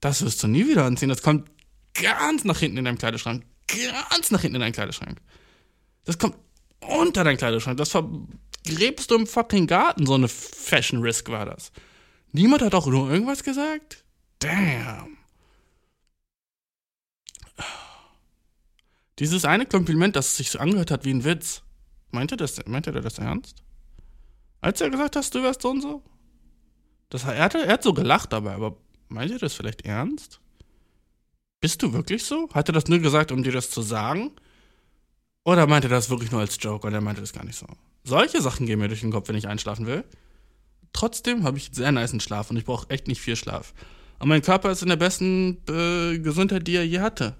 [0.00, 1.08] Das wirst du nie wieder anziehen.
[1.08, 1.48] Das kommt
[1.94, 3.44] ganz nach hinten in deinem Kleiderschrank.
[3.68, 5.20] Ganz nach hinten in deinem Kleiderschrank.
[6.04, 6.34] Das kommt
[6.80, 7.76] unter deinem Kleiderschrank.
[7.76, 7.92] Das
[8.64, 10.06] vergräbst du im fucking Garten.
[10.06, 11.72] So eine Fashion Risk war das.
[12.32, 14.04] Niemand hat auch nur irgendwas gesagt?
[14.38, 15.18] Damn.
[19.18, 21.62] Dieses eine Kompliment, das sich so angehört hat wie ein Witz.
[22.10, 23.62] Meinte, das, meinte er das ernst?
[24.60, 26.02] Als er gesagt hat, du wärst so und so?
[27.10, 28.76] Das, er, hat, er hat so gelacht dabei, aber
[29.08, 30.40] meint ihr das vielleicht ernst?
[31.60, 32.48] Bist du wirklich so?
[32.54, 34.32] Hat er das nur gesagt, um dir das zu sagen?
[35.44, 37.66] Oder meinte er das wirklich nur als Joke und er meinte das gar nicht so?
[38.04, 40.04] Solche Sachen gehen mir durch den Kopf, wenn ich einschlafen will.
[40.92, 43.74] Trotzdem habe ich sehr niceen Schlaf und ich brauche echt nicht viel Schlaf.
[44.18, 47.36] Und mein Körper ist in der besten äh, Gesundheit, die er je hatte.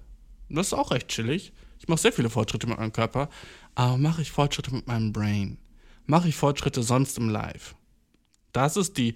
[0.49, 1.53] Und das ist auch recht chillig.
[1.79, 3.29] Ich mache sehr viele Fortschritte mit meinem Körper,
[3.75, 5.57] aber mache ich Fortschritte mit meinem Brain.
[6.05, 7.75] mache ich Fortschritte sonst im Live?
[8.51, 9.15] Das ist die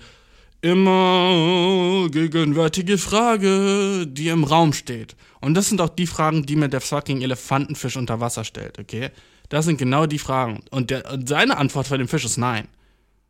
[0.62, 5.16] immer gegenwärtige Frage, die im Raum steht.
[5.42, 9.12] Und das sind auch die Fragen, die mir der fucking Elefantenfisch unter Wasser stellt, okay?
[9.56, 10.66] Das sind genau die Fragen.
[10.70, 12.68] Und, der, und seine Antwort für den Fisch ist nein.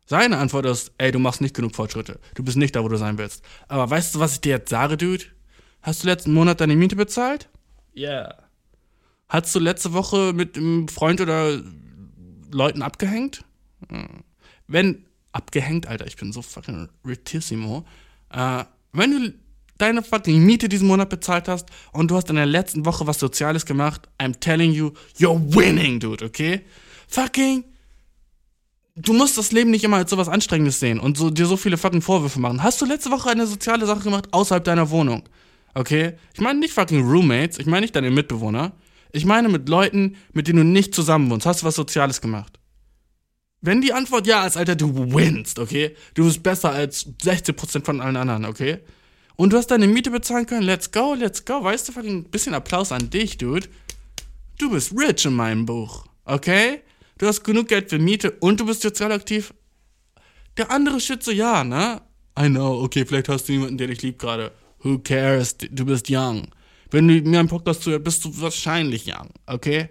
[0.06, 2.18] Seine Antwort ist, ey, du machst nicht genug Fortschritte.
[2.34, 3.44] Du bist nicht da, wo du sein willst.
[3.68, 5.22] Aber weißt du, was ich dir jetzt sage, Dude?
[5.82, 7.48] Hast du letzten Monat deine Miete bezahlt?
[7.92, 8.10] Ja.
[8.10, 8.38] Yeah.
[9.28, 11.62] Hast du letzte Woche mit einem Freund oder
[12.50, 13.44] Leuten abgehängt?
[13.88, 14.24] Hm.
[14.66, 17.86] Wenn, abgehängt, Alter, ich bin so fucking ritissimo.
[18.30, 19.32] Äh, wenn du
[19.78, 23.18] deine fucking Miete diesen Monat bezahlt hast und du hast in der letzten Woche was
[23.18, 26.62] Soziales gemacht, I'm telling you, you're winning, dude, okay?
[27.08, 27.64] Fucking.
[28.94, 31.76] Du musst das Leben nicht immer als sowas Anstrengendes sehen und so, dir so viele
[31.76, 32.62] fucking Vorwürfe machen.
[32.62, 35.22] Hast du letzte Woche eine soziale Sache gemacht außerhalb deiner Wohnung?
[35.74, 36.14] Okay?
[36.32, 38.72] Ich meine nicht fucking Roommates, ich meine nicht deine Mitbewohner.
[39.12, 41.46] Ich meine mit Leuten, mit denen du nicht zusammen wohnst.
[41.46, 42.58] Hast du was Soziales gemacht?
[43.60, 45.96] Wenn die Antwort ja ist, Alter, du winnst, okay?
[46.14, 48.80] Du bist besser als 60% von allen anderen, okay?
[49.36, 51.62] Und du hast deine Miete bezahlen können, let's go, let's go.
[51.62, 53.68] Weißt du, ein bisschen Applaus an dich, Dude.
[54.58, 56.80] Du bist rich in meinem Buch, okay?
[57.18, 59.52] Du hast genug Geld für Miete und du bist sozial aktiv.
[60.56, 62.00] Der andere so, ja, ne?
[62.38, 64.52] I know, okay, vielleicht hast du jemanden, der dich liebt gerade.
[64.80, 65.56] Who cares?
[65.58, 66.48] Du bist young.
[66.90, 69.90] Wenn du mir einen Podcast zuhörst, bist du wahrscheinlich young, okay?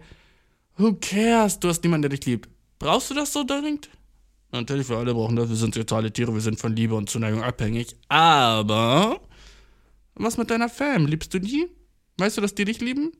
[0.77, 1.59] Who cares?
[1.59, 2.49] Du hast niemanden, der dich liebt.
[2.79, 3.89] Brauchst du das so dringend?
[4.51, 5.49] Natürlich, wir alle brauchen das.
[5.49, 7.95] Wir sind soziale Tiere, wir sind von Liebe und Zuneigung abhängig.
[8.07, 9.19] Aber
[10.15, 11.05] was mit deiner Fam?
[11.05, 11.67] Liebst du die?
[12.17, 13.11] Weißt du, dass die dich lieben?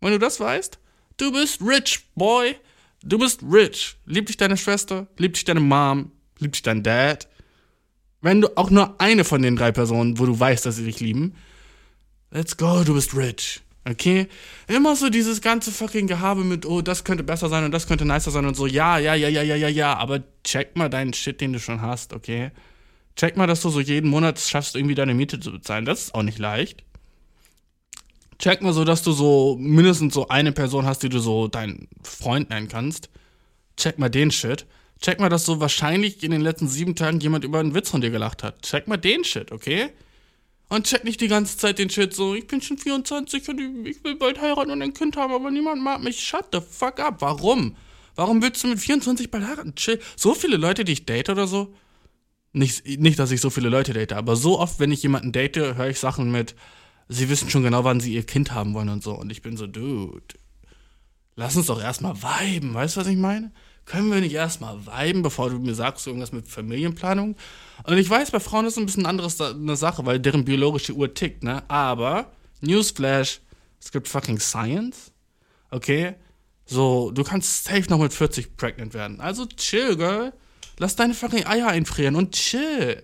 [0.00, 0.78] Wenn du das weißt,
[1.16, 2.56] du bist rich, boy.
[3.02, 3.96] Du bist rich.
[4.06, 5.06] Liebt dich deine Schwester?
[5.16, 6.10] Liebt dich deine Mom?
[6.38, 7.28] Liebt dich dein Dad?
[8.20, 10.98] Wenn du auch nur eine von den drei Personen, wo du weißt, dass sie dich
[10.98, 11.34] lieben,
[12.30, 13.60] let's go, du bist rich.
[13.88, 14.26] Okay?
[14.66, 18.04] Immer so dieses ganze fucking Gehabe mit, oh, das könnte besser sein und das könnte
[18.04, 21.14] nicer sein und so, ja, ja, ja, ja, ja, ja, ja, aber check mal deinen
[21.14, 22.50] Shit, den du schon hast, okay?
[23.18, 25.84] Check mal, dass du so jeden Monat schaffst, irgendwie deine Miete zu bezahlen.
[25.84, 26.84] Das ist auch nicht leicht.
[28.38, 31.88] Check mal so, dass du so mindestens so eine Person hast, die du so deinen
[32.04, 33.10] Freund nennen kannst.
[33.76, 34.66] Check mal den Shit.
[35.02, 38.00] Check mal, dass so wahrscheinlich in den letzten sieben Tagen jemand über einen Witz von
[38.00, 38.62] dir gelacht hat.
[38.62, 39.90] Check mal den Shit, okay?
[40.68, 44.04] Und check nicht die ganze Zeit den Shit so, ich bin schon 24 und ich
[44.04, 46.20] will bald heiraten und ein Kind haben, aber niemand mag mich.
[46.20, 47.16] Shut the fuck up.
[47.20, 47.74] Warum?
[48.14, 49.74] Warum willst du mit 24 bald heiraten?
[49.74, 49.98] Chill.
[50.14, 51.74] So viele Leute, die ich date oder so.
[52.52, 55.56] Nicht, nicht, dass ich so viele Leute date, aber so oft, wenn ich jemanden date,
[55.56, 56.54] höre ich Sachen mit,
[57.08, 59.12] sie wissen schon genau, wann sie ihr Kind haben wollen und so.
[59.12, 60.22] Und ich bin so, dude,
[61.36, 63.52] lass uns doch erstmal viben, weißt du, was ich meine?
[63.88, 67.36] können wir nicht erstmal weiben, bevor du mir sagst, irgendwas mit Familienplanung?
[67.84, 70.92] Und ich weiß, bei Frauen ist es ein bisschen anderes eine Sache, weil deren biologische
[70.92, 71.68] Uhr tickt, ne?
[71.68, 72.30] Aber,
[72.60, 73.40] Newsflash,
[73.80, 75.10] es gibt fucking Science,
[75.70, 76.14] okay?
[76.66, 79.20] So, du kannst safe noch mit 40 pregnant werden.
[79.20, 80.34] Also chill, girl.
[80.78, 83.02] Lass deine fucking Eier einfrieren und chill.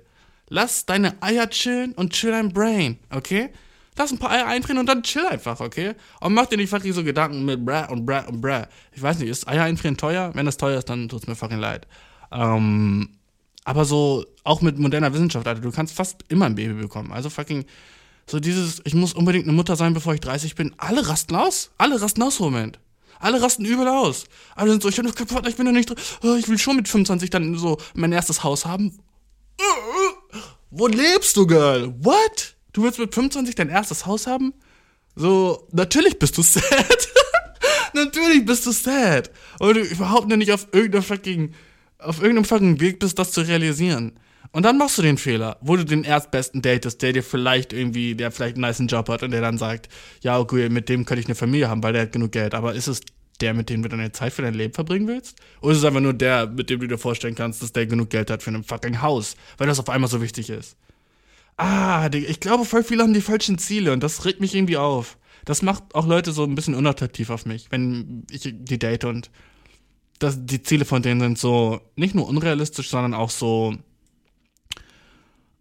[0.48, 3.50] Lass deine Eier chillen und chill dein Brain, okay?
[3.96, 5.94] lass ein paar Eier einfrieren und dann chill einfach, okay?
[6.20, 8.66] Und mach dir nicht fucking so Gedanken mit bra und bra und bra.
[8.92, 10.32] Ich weiß nicht, ist Eier einfrieren teuer?
[10.34, 11.86] Wenn das teuer ist, dann tut's mir fucking leid.
[12.32, 13.10] Ähm,
[13.64, 17.12] aber so, auch mit moderner Wissenschaft, Alter, du kannst fast immer ein Baby bekommen.
[17.12, 17.64] Also fucking,
[18.26, 20.74] so dieses, ich muss unbedingt eine Mutter sein, bevor ich 30 bin.
[20.76, 21.70] Alle rasten aus.
[21.78, 22.78] Alle rasten aus Moment.
[23.20, 24.24] Alle rasten übel aus.
[24.54, 25.98] Alle sind so, ich, hab das ich bin da nicht drin.
[26.22, 28.98] Oh, ich will schon mit 25 dann so mein erstes Haus haben.
[30.70, 31.94] Wo lebst du, Girl?
[32.00, 32.56] What?
[32.72, 34.52] Du willst mit 25 dein erstes Haus haben?
[35.14, 37.08] So, natürlich bist du sad.
[37.94, 39.30] natürlich bist du sad.
[39.60, 41.54] Und du überhaupt nicht auf irgendeinem fucking,
[41.98, 44.18] auf irgendeinem fucking Weg bist, das zu realisieren.
[44.54, 48.14] Und dann machst du den Fehler, wo du den erstbesten datest, der dir vielleicht irgendwie,
[48.14, 49.88] der vielleicht einen nice Job hat und der dann sagt,
[50.22, 52.54] ja, okay, mit dem könnte ich eine Familie haben, weil der hat genug Geld.
[52.54, 53.00] Aber ist es
[53.40, 55.36] der, mit dem du deine Zeit für dein Leben verbringen willst?
[55.60, 58.10] Oder ist es einfach nur der, mit dem du dir vorstellen kannst, dass der genug
[58.10, 60.76] Geld hat für ein fucking Haus, weil das auf einmal so wichtig ist?
[61.56, 65.18] ah, ich glaube, voll viele haben die falschen Ziele und das regt mich irgendwie auf.
[65.44, 69.30] Das macht auch Leute so ein bisschen unattraktiv auf mich, wenn ich die date und
[70.18, 73.74] das, die Ziele von denen sind so nicht nur unrealistisch, sondern auch so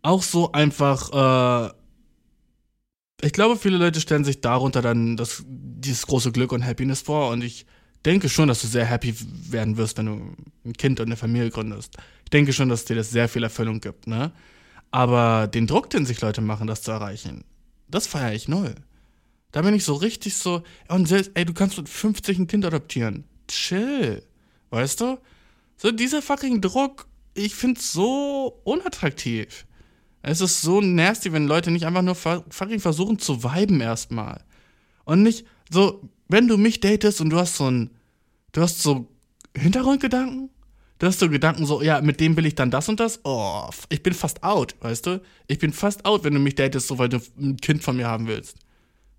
[0.03, 1.73] auch so einfach äh,
[3.23, 7.31] ich glaube, viele Leute stellen sich darunter dann das, dieses große Glück und Happiness vor
[7.31, 7.65] und ich
[8.05, 9.15] denke schon, dass du sehr happy
[9.49, 10.35] werden wirst, wenn du
[10.65, 11.95] ein Kind und eine Familie gründest.
[12.25, 14.33] Ich denke schon, dass dir das sehr viel Erfüllung gibt, ne?
[14.91, 17.45] Aber den Druck, den sich Leute machen, das zu erreichen,
[17.87, 18.75] das feiere ich null.
[19.51, 22.65] Da bin ich so richtig so, und selbst, ey, du kannst mit 50 ein Kind
[22.65, 23.23] adoptieren.
[23.47, 24.23] Chill.
[24.69, 25.17] Weißt du?
[25.77, 29.65] So dieser fucking Druck, ich find's so unattraktiv.
[30.23, 34.43] Es ist so nasty, wenn Leute nicht einfach nur fucking versuchen zu viben erstmal.
[35.05, 37.91] Und nicht so, wenn du mich datest und du hast so ein,
[38.53, 39.07] du hast so
[39.55, 40.49] Hintergrundgedanken,
[41.03, 43.19] Du hast so Gedanken so, ja, mit dem will ich dann das und das.
[43.25, 45.21] Oh, ich bin fast out, weißt du?
[45.47, 48.07] Ich bin fast out, wenn du mich datest, so weil du ein Kind von mir
[48.07, 48.55] haben willst.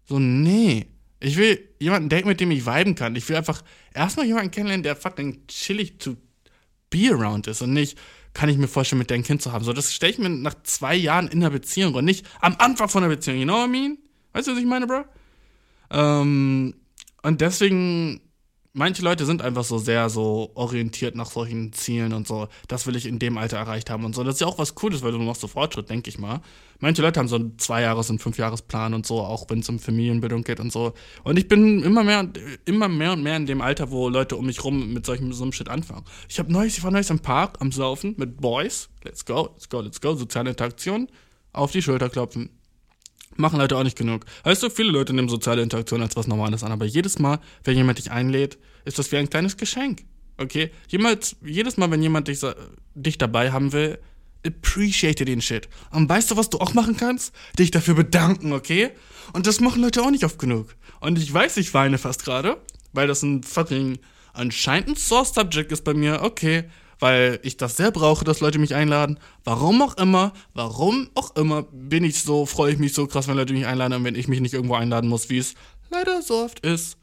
[0.07, 0.87] So, nee.
[1.21, 3.17] Ich will jemanden daten, mit dem ich viben kann.
[3.17, 3.63] Ich will einfach
[3.93, 6.17] erstmal jemanden kennenlernen, der fucking chillig to
[6.89, 7.99] be around ist und nicht,
[8.35, 9.65] kann ich mir vorstellen, mit deinem Kind zu haben.
[9.65, 12.89] So, das stelle ich mir nach zwei Jahren in einer Beziehung und nicht am Anfang
[12.89, 13.39] von der Beziehung.
[13.39, 13.99] You know what I mean?
[14.33, 15.05] Weißt du, was ich meine, Bro?
[15.91, 16.75] Ähm,
[17.23, 18.21] und deswegen
[18.75, 22.49] manche Leute sind einfach so sehr so orientiert nach solchen Zielen und so.
[22.69, 24.23] Das will ich in dem Alter erreicht haben und so.
[24.23, 26.41] Das ist ja auch was Cooles, weil du machst so Fortschritt, denke ich mal.
[26.81, 30.43] Manche Leute haben so einen Zwei-Jahres- und Fünf-Jahres-Plan und so, auch wenn es um Familienbildung
[30.43, 30.93] geht und so.
[31.23, 32.29] Und ich bin immer mehr,
[32.65, 35.45] immer mehr und mehr in dem Alter, wo Leute um mich rum mit solchem so
[35.45, 36.05] einem Shit anfangen.
[36.29, 38.91] Ich habe neues, ich war neues im Park am Saufen mit Boys.
[39.05, 40.15] Let's go, let's go, let's go.
[40.15, 41.09] Soziale Interaktion.
[41.53, 42.51] Auf die Schulter klopfen.
[43.37, 44.25] Machen Leute auch nicht genug.
[44.45, 47.77] Weißt du, viele Leute nehmen soziale Interaktion als was Normales an, aber jedes Mal, wenn
[47.77, 50.05] jemand dich einlädt, ist das wie ein kleines Geschenk.
[50.37, 50.71] Okay?
[50.89, 52.41] Jemals, jedes Mal, wenn jemand dich,
[52.95, 53.99] dich dabei haben will,
[54.47, 55.69] appreciate den Shit.
[55.91, 57.35] Und weißt du, was du auch machen kannst?
[57.59, 58.91] Dich dafür bedanken, okay?
[59.33, 60.75] Und das machen Leute auch nicht oft genug.
[61.01, 62.59] Und ich weiß, ich weine fast gerade,
[62.93, 63.99] weil das ein fucking
[64.33, 66.23] anscheinend ein Source Subject ist bei mir.
[66.23, 66.65] Okay,
[67.05, 69.19] weil ich das sehr brauche, dass Leute mich einladen.
[69.45, 73.37] Warum auch immer, warum auch immer bin ich so, freue ich mich so krass, wenn
[73.37, 75.53] Leute mich einladen und wenn ich mich nicht irgendwo einladen muss, wie es
[75.91, 76.97] leider so oft ist.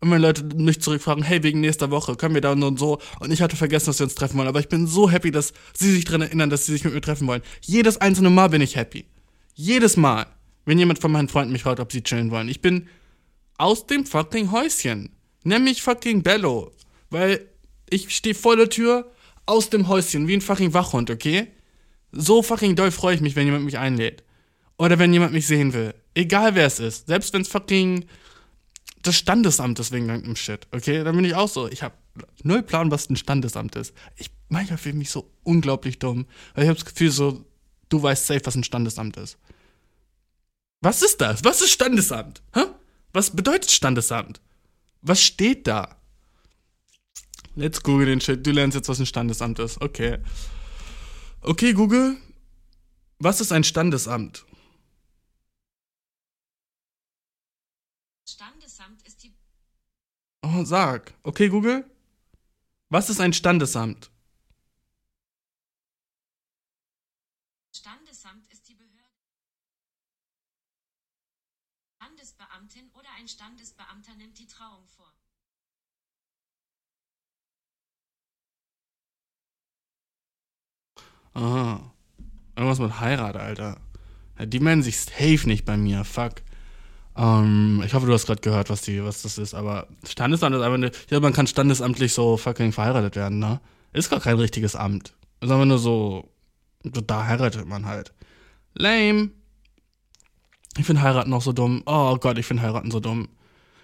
[0.00, 2.98] Und wenn Leute mich zurückfragen, hey, wegen nächster Woche, können wir da und so.
[3.20, 4.48] Und ich hatte vergessen, dass wir uns treffen wollen.
[4.48, 7.00] Aber ich bin so happy, dass sie sich daran erinnern, dass sie sich mit mir
[7.00, 7.42] treffen wollen.
[7.60, 9.04] Jedes einzelne Mal bin ich happy.
[9.54, 10.26] Jedes Mal,
[10.64, 12.48] wenn jemand von meinen Freunden mich fragt, ob sie chillen wollen.
[12.48, 12.88] Ich bin
[13.56, 15.10] aus dem fucking Häuschen.
[15.44, 16.72] Nenn mich fucking Bello.
[17.08, 17.46] Weil
[17.88, 19.12] ich stehe vor der Tür,
[19.46, 21.48] aus dem Häuschen, wie ein fucking Wachhund, okay?
[22.12, 24.22] So fucking doll freue ich mich, wenn jemand mich einlädt.
[24.78, 25.94] Oder wenn jemand mich sehen will.
[26.14, 27.06] Egal wer es ist.
[27.06, 28.06] Selbst wenn es fucking
[29.02, 31.04] das Standesamt ist wegen irgendeinem Shit, okay?
[31.04, 31.68] Dann bin ich auch so.
[31.68, 31.94] Ich habe
[32.42, 33.94] null Plan, was ein Standesamt ist.
[34.16, 36.26] Ich manchmal fühle mich so unglaublich dumm.
[36.54, 37.44] Weil ich habe das Gefühl so,
[37.88, 39.38] du weißt safe, was ein Standesamt ist.
[40.80, 41.44] Was ist das?
[41.44, 42.42] Was ist Standesamt?
[42.54, 42.62] Hä?
[43.12, 44.40] Was bedeutet Standesamt?
[45.02, 45.96] Was steht da?
[47.56, 48.44] Let's Google den Shit.
[48.44, 49.80] Du lernst jetzt, was ein Standesamt ist.
[49.80, 50.18] Okay.
[51.40, 52.16] Okay, Google.
[53.18, 54.44] Was ist ein Standesamt?
[58.26, 59.32] Standesamt ist die.
[60.42, 61.14] Oh, sag.
[61.22, 61.88] Okay, Google.
[62.88, 64.10] Was ist ein Standesamt?
[67.72, 69.04] Standesamt ist die Behörde.
[71.96, 75.03] Standesbeamtin oder ein Standesbeamter nimmt die Trauung vor.
[81.34, 81.92] Aha.
[82.56, 83.76] Irgendwas mit Heirat, Alter.
[84.40, 86.34] Die melden sich safe nicht bei mir, fuck.
[87.16, 90.62] Ähm, ich hoffe, du hast gerade gehört, was, die, was das ist, aber Standesamt ist
[90.62, 90.90] einfach eine.
[91.10, 93.60] Ja, man kann standesamtlich so fucking verheiratet werden, ne?
[93.92, 95.14] Ist gar kein richtiges Amt.
[95.40, 96.32] Ist einfach nur so.
[96.82, 98.12] so da heiratet man halt.
[98.74, 99.30] Lame.
[100.76, 101.82] Ich finde heiraten auch so dumm.
[101.86, 103.28] Oh Gott, ich finde heiraten so dumm.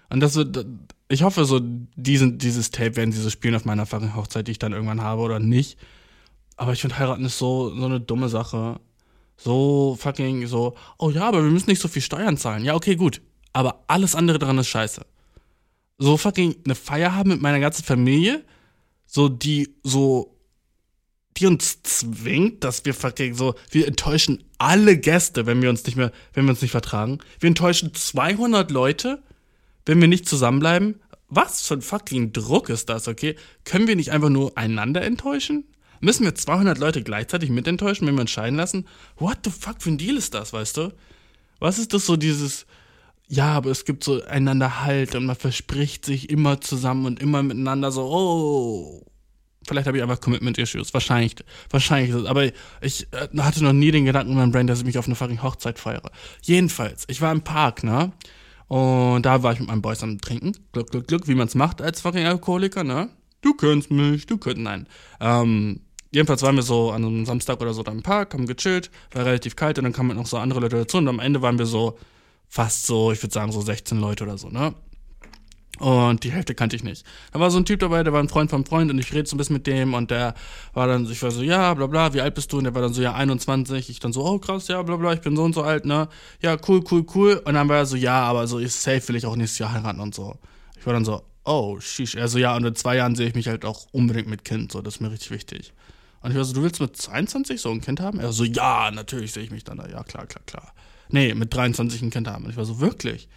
[0.08, 0.66] Und das wird.
[1.08, 4.52] Ich hoffe, so diesen, dieses Tape werden sie so spielen auf meiner fucking Hochzeit, die
[4.52, 5.78] ich dann irgendwann habe oder nicht.
[6.60, 8.80] Aber ich finde, heiraten ist so, so eine dumme Sache.
[9.38, 12.66] So fucking so, oh ja, aber wir müssen nicht so viel Steuern zahlen.
[12.66, 13.22] Ja, okay, gut.
[13.54, 15.06] Aber alles andere dran ist scheiße.
[15.96, 18.44] So fucking eine Feier haben mit meiner ganzen Familie,
[19.06, 20.36] so die so,
[21.38, 25.96] die uns zwingt, dass wir fucking so, wir enttäuschen alle Gäste, wenn wir uns nicht
[25.96, 27.20] mehr, wenn wir uns nicht vertragen.
[27.38, 29.22] Wir enttäuschen 200 Leute,
[29.86, 31.00] wenn wir nicht zusammenbleiben.
[31.28, 33.34] Was für ein fucking Druck ist das, okay?
[33.64, 35.64] Können wir nicht einfach nur einander enttäuschen?
[36.00, 38.86] Müssen wir 200 Leute gleichzeitig mitenttäuschen, wenn wir uns scheiden lassen?
[39.16, 40.92] What the fuck für ein Deal ist das, weißt du?
[41.58, 42.66] Was ist das so dieses,
[43.28, 47.42] ja, aber es gibt so einander Halt und man verspricht sich immer zusammen und immer
[47.42, 49.06] miteinander so, oh.
[49.68, 50.92] Vielleicht habe ich einfach Commitment-Issues.
[50.94, 51.36] Wahrscheinlich,
[51.68, 52.28] wahrscheinlich.
[52.28, 52.46] Aber
[52.80, 55.14] ich äh, hatte noch nie den Gedanken in meinem Brain, dass ich mich auf eine
[55.14, 56.10] fucking Hochzeit feiere.
[56.42, 58.10] Jedenfalls, ich war im Park, ne?
[58.66, 60.52] Und da war ich mit meinem Boys am Trinken.
[60.72, 63.10] Glück, Glück, Glück, wie man es macht als fucking Alkoholiker, ne?
[63.42, 64.86] Du kennst mich, du könntest, nein.
[65.20, 65.80] Ähm,
[66.12, 69.24] jedenfalls waren wir so an einem Samstag oder so da im Park, haben gechillt, war
[69.24, 71.66] relativ kalt und dann kamen noch so andere Leute dazu und am Ende waren wir
[71.66, 71.98] so
[72.48, 74.74] fast so, ich würde sagen so 16 Leute oder so, ne?
[75.78, 77.06] Und die Hälfte kannte ich nicht.
[77.32, 79.26] Da war so ein Typ dabei, der war ein Freund vom Freund und ich rede
[79.26, 80.34] so ein bisschen mit dem und der
[80.74, 82.58] war dann, ich war so, ja, bla bla, wie alt bist du?
[82.58, 83.88] Und der war dann so, ja, 21.
[83.88, 86.08] Ich dann so, oh krass, ja, bla bla, ich bin so und so alt, ne?
[86.42, 87.40] Ja, cool, cool, cool.
[87.46, 89.72] Und dann war er so, ja, aber so, ich safe will ich auch nächstes Jahr
[89.72, 90.36] heiraten und so.
[90.78, 92.14] Ich war dann so, oh, shish.
[92.16, 94.82] Also ja, und in zwei Jahren sehe ich mich halt auch unbedingt mit Kind, so,
[94.82, 95.72] das ist mir richtig wichtig.
[96.20, 98.18] Und ich war so, du willst mit 22 so ein Kind haben?
[98.18, 99.88] Er war so, ja, natürlich sehe ich mich dann da.
[99.88, 100.74] Ja, klar, klar, klar.
[101.08, 102.44] Nee, mit 23 ein Kind haben.
[102.44, 103.28] Und ich war so, wirklich?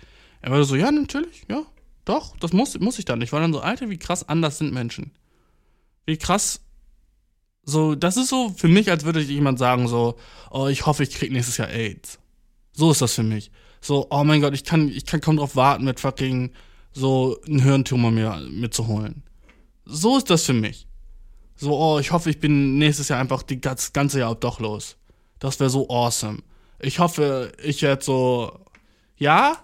[0.42, 1.64] Er war so, ja, natürlich, ja,
[2.06, 3.22] doch, das muss, muss ich dann.
[3.22, 5.12] Ich war dann so, Alter, wie krass anders sind Menschen.
[6.06, 6.60] Wie krass
[7.66, 10.18] So, das ist so für mich, als würde jemand sagen, so,
[10.52, 12.20] oh, ich hoffe, ich krieg nächstes Jahr AIDS.
[12.74, 13.52] So ist das für mich.
[13.80, 16.52] So, oh mein Gott, ich kann, ich kann kaum drauf warten, mit fucking
[16.92, 19.24] so einen Hirntumor mir mitzuholen.
[19.86, 20.88] So ist das für mich.
[21.56, 24.98] So, oh, ich hoffe, ich bin nächstes Jahr einfach die das ganze Jahr obdachlos.
[25.40, 26.40] Das wäre so awesome.
[26.80, 28.60] Ich hoffe, ich werde so,
[29.18, 29.58] ja,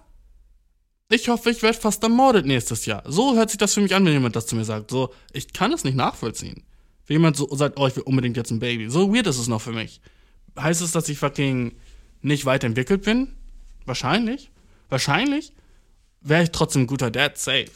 [1.08, 3.02] ich hoffe, ich werde fast ermordet nächstes Jahr.
[3.04, 4.90] So hört sich das für mich an, wenn jemand das zu mir sagt.
[4.90, 6.62] So, ich kann es nicht nachvollziehen.
[7.06, 8.88] Wenn jemand so sagt, oh, ich will unbedingt jetzt ein Baby.
[8.88, 10.00] So weird ist es noch für mich.
[10.58, 11.74] Heißt es, dass ich fucking
[12.22, 13.34] nicht weiterentwickelt bin?
[13.86, 14.50] Wahrscheinlich.
[14.88, 15.52] Wahrscheinlich
[16.20, 17.70] wäre ich trotzdem ein guter Dad, safe.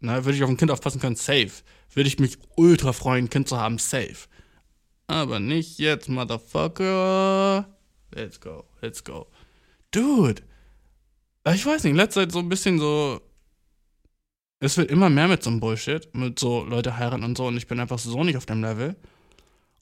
[0.00, 1.52] Na, würde ich auf ein Kind aufpassen können, safe.
[1.94, 4.28] Würde ich mich ultra freuen, ein Kind zu haben, safe.
[5.06, 7.68] Aber nicht jetzt, Motherfucker.
[8.14, 9.26] Let's go, let's go.
[9.90, 10.42] Dude,
[11.52, 13.20] ich weiß nicht, in letzter Zeit so ein bisschen so.
[14.60, 17.56] Es wird immer mehr mit so einem Bullshit, mit so Leute heiraten und so, und
[17.56, 18.96] ich bin einfach so nicht auf dem Level.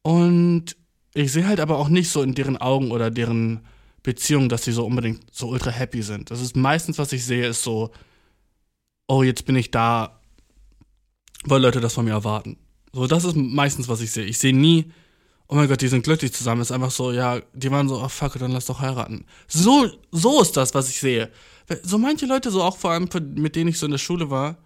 [0.03, 0.77] Und
[1.12, 3.61] ich sehe halt aber auch nicht so in deren Augen oder deren
[4.03, 6.31] Beziehung, dass sie so unbedingt so ultra happy sind.
[6.31, 7.90] Das ist meistens, was ich sehe, ist so,
[9.07, 10.20] oh, jetzt bin ich da,
[11.44, 12.57] weil Leute das von mir erwarten.
[12.92, 14.24] So, das ist meistens, was ich sehe.
[14.24, 14.92] Ich sehe nie,
[15.48, 16.62] oh mein Gott, die sind glücklich zusammen.
[16.62, 19.24] Ist einfach so, ja, die waren so, oh fuck, dann lass doch heiraten.
[19.48, 21.31] So, so ist das, was ich sehe.
[21.83, 24.59] So manche Leute, so auch vor allem, mit denen ich so in der Schule war,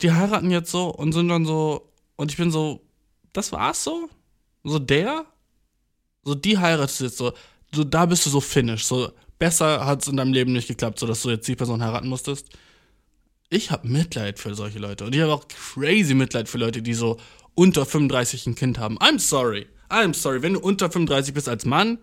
[0.00, 2.80] die heiraten jetzt so und sind dann so, und ich bin so,
[3.32, 4.08] das war's so?
[4.62, 5.26] So der?
[6.24, 7.32] So die heiratet jetzt so,
[7.72, 8.84] so da bist du so finish.
[8.84, 12.08] So besser hat's in deinem Leben nicht geklappt, so dass du jetzt die Person heiraten
[12.08, 12.48] musstest.
[13.54, 15.04] Ich habe Mitleid für solche Leute.
[15.04, 17.18] Und ich habe auch crazy Mitleid für Leute, die so
[17.54, 18.98] unter 35 ein Kind haben.
[18.98, 19.68] I'm sorry.
[19.88, 20.42] I'm sorry.
[20.42, 21.98] Wenn du unter 35 bist als Mann,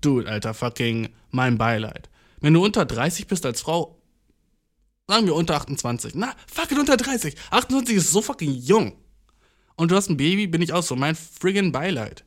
[0.00, 2.10] dude, Alter, fucking mein Beileid.
[2.40, 4.02] Wenn du unter 30 bist als Frau,
[5.06, 6.16] sagen wir unter 28.
[6.16, 7.36] Na, fucking unter 30.
[7.52, 8.94] 28 ist so fucking jung.
[9.76, 10.96] Und du hast ein Baby, bin ich auch so.
[10.96, 12.24] Mein friggin' Beileid.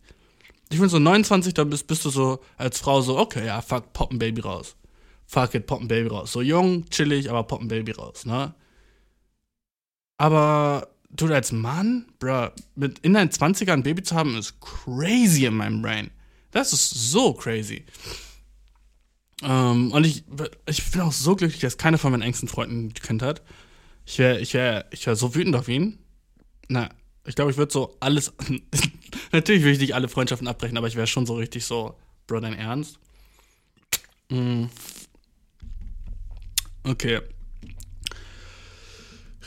[0.69, 3.91] Ich finde so 29, da bist, bist du so als Frau so, okay, ja, fuck,
[3.91, 4.77] pop ein Baby raus.
[5.27, 6.31] Fuck it, pop ein Baby raus.
[6.31, 8.53] So jung, chillig, aber pop ein Baby raus, ne?
[10.17, 15.45] Aber du als Mann, bruh, mit in deinen 20ern ein Baby zu haben, ist crazy
[15.45, 16.11] in meinem Brain.
[16.51, 17.85] Das ist so crazy.
[19.43, 20.23] Ähm, und ich,
[20.65, 23.43] ich bin auch so glücklich, dass keiner von meinen engsten Freunden Kind hat.
[24.05, 25.99] Ich wäre ich wär, ich wär so wütend auf ihn.
[26.69, 26.89] Na,
[27.25, 28.33] ich glaube, ich würde so alles.
[29.31, 32.39] Natürlich will ich nicht alle Freundschaften abbrechen, aber ich wäre schon so richtig so, Bro,
[32.39, 32.99] dein Ernst?
[34.29, 34.65] Mm.
[36.87, 37.19] Okay.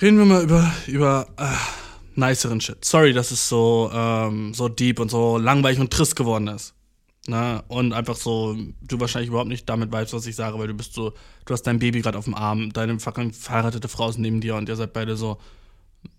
[0.00, 2.84] Reden wir mal über, über äh, niceren Shit.
[2.84, 6.74] Sorry, dass es so, ähm, so deep und so langweilig und trist geworden ist.
[7.26, 7.62] Ne?
[7.68, 10.94] Und einfach so, du wahrscheinlich überhaupt nicht damit weißt, was ich sage, weil du bist
[10.94, 11.12] so,
[11.44, 14.56] du hast dein Baby gerade auf dem Arm, deine fucking verheiratete Frau ist neben dir
[14.56, 15.38] und ihr seid beide so,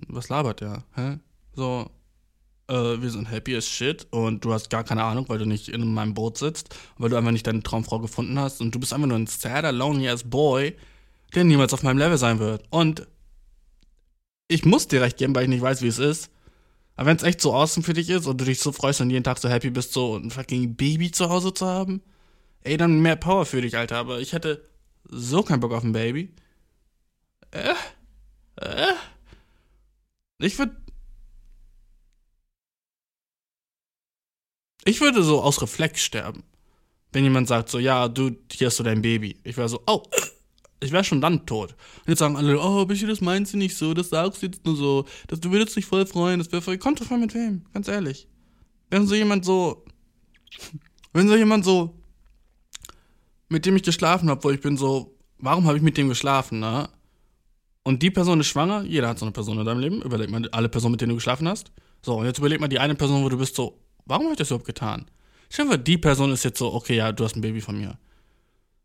[0.07, 0.83] was labert der?
[0.95, 1.17] Hä?
[1.53, 1.89] So,
[2.67, 5.69] äh, wir sind happy as shit und du hast gar keine Ahnung, weil du nicht
[5.69, 8.93] in meinem Boot sitzt, weil du einfach nicht deine Traumfrau gefunden hast und du bist
[8.93, 10.75] einfach nur ein sadder, lonely ass boy,
[11.35, 12.63] der niemals auf meinem Level sein wird.
[12.69, 13.07] Und
[14.47, 16.29] ich muss dir recht geben, weil ich nicht weiß, wie es ist.
[16.95, 19.09] Aber wenn es echt so awesome für dich ist und du dich so freust und
[19.09, 22.01] jeden Tag so happy bist, so ein fucking Baby zu Hause zu haben,
[22.61, 23.97] ey, dann mehr Power für dich, Alter.
[23.97, 24.67] Aber ich hätte
[25.05, 26.33] so keinen Bock auf ein Baby.
[27.51, 27.73] Äh,
[28.57, 28.93] äh.
[30.39, 30.75] Ich würde.
[34.83, 36.43] Ich würde so aus Reflex sterben.
[37.11, 39.37] Wenn jemand sagt so, ja, du, hier hast du dein Baby.
[39.43, 40.03] Ich wäre so, oh
[40.81, 41.75] ich wäre schon dann tot.
[41.99, 44.65] Und jetzt sagen alle, oh, Bichi, das meinst du nicht so, das sagst du jetzt
[44.65, 47.63] nur so, das, du würdest dich voll freuen, das wäre voll, kommt voll mit wem,
[47.73, 48.27] ganz ehrlich.
[48.89, 49.85] Wenn so jemand so,
[51.13, 51.95] wenn so jemand so,
[53.47, 56.59] mit dem ich geschlafen habe, wo ich bin so, warum habe ich mit dem geschlafen,
[56.59, 56.89] ne?
[57.83, 60.47] Und die Person ist schwanger, jeder hat so eine Person in deinem Leben, überleg mal
[60.51, 61.71] alle Personen, mit denen du geschlafen hast.
[62.03, 64.37] So, und jetzt überleg mal die eine Person, wo du bist so, warum habe ich
[64.37, 65.09] das überhaupt getan?
[65.55, 67.97] Dir vor, die Person ist jetzt so, okay, ja, du hast ein Baby von mir.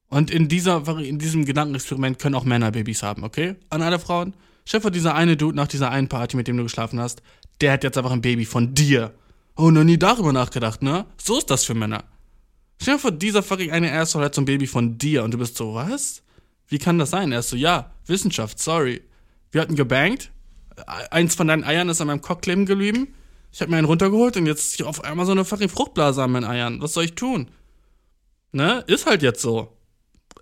[0.08, 3.56] Und in, dieser, in diesem Gedankenexperiment können auch Männer Babys haben, okay?
[3.70, 4.34] An alle Frauen.
[4.70, 7.22] Dir dieser eine Dude nach dieser einen Party, mit dem du geschlafen hast,
[7.60, 9.14] der hat jetzt einfach ein Baby von dir.
[9.56, 11.06] Oh, noch nie darüber nachgedacht, ne?
[11.16, 12.04] So ist das für Männer.
[12.80, 15.74] Stell dieser fucking eine Asshole hat so ein Baby von dir und du bist so,
[15.74, 16.22] was?
[16.68, 17.32] Wie kann das sein?
[17.32, 19.02] Er ist so, ja, Wissenschaft, sorry.
[19.50, 20.30] Wir hatten gebankt.
[21.10, 23.14] Eins von deinen Eiern ist an meinem Cock kleben geblieben.
[23.50, 26.32] Ich hab mir einen runtergeholt und jetzt ist auf einmal so eine fucking Fruchtblase an
[26.32, 26.82] meinen Eiern.
[26.82, 27.48] Was soll ich tun?
[28.52, 28.84] Ne?
[28.86, 29.75] Ist halt jetzt so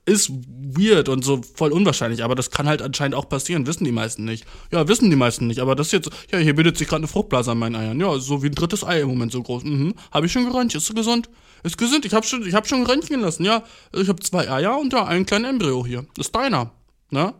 [0.07, 3.93] ist weird und so voll unwahrscheinlich, aber das kann halt anscheinend auch passieren, wissen die
[3.93, 4.45] meisten nicht.
[4.71, 7.53] Ja, wissen die meisten nicht, aber das jetzt, ja, hier bildet sich gerade eine Fruchtblase
[7.53, 7.99] an meinen Eiern.
[8.01, 9.65] Ja, so wie ein drittes Ei im Moment so groß.
[9.65, 11.31] Mhm, habe ich schon geröntgt, ist gesund?
[11.63, 13.65] Ist gesund, ich habe schon, hab schon röntgen lassen, ja.
[13.95, 16.05] Ich habe zwei Eier und ja, einen kleinen Embryo hier.
[16.19, 16.73] Ist deiner,
[17.11, 17.35] ne?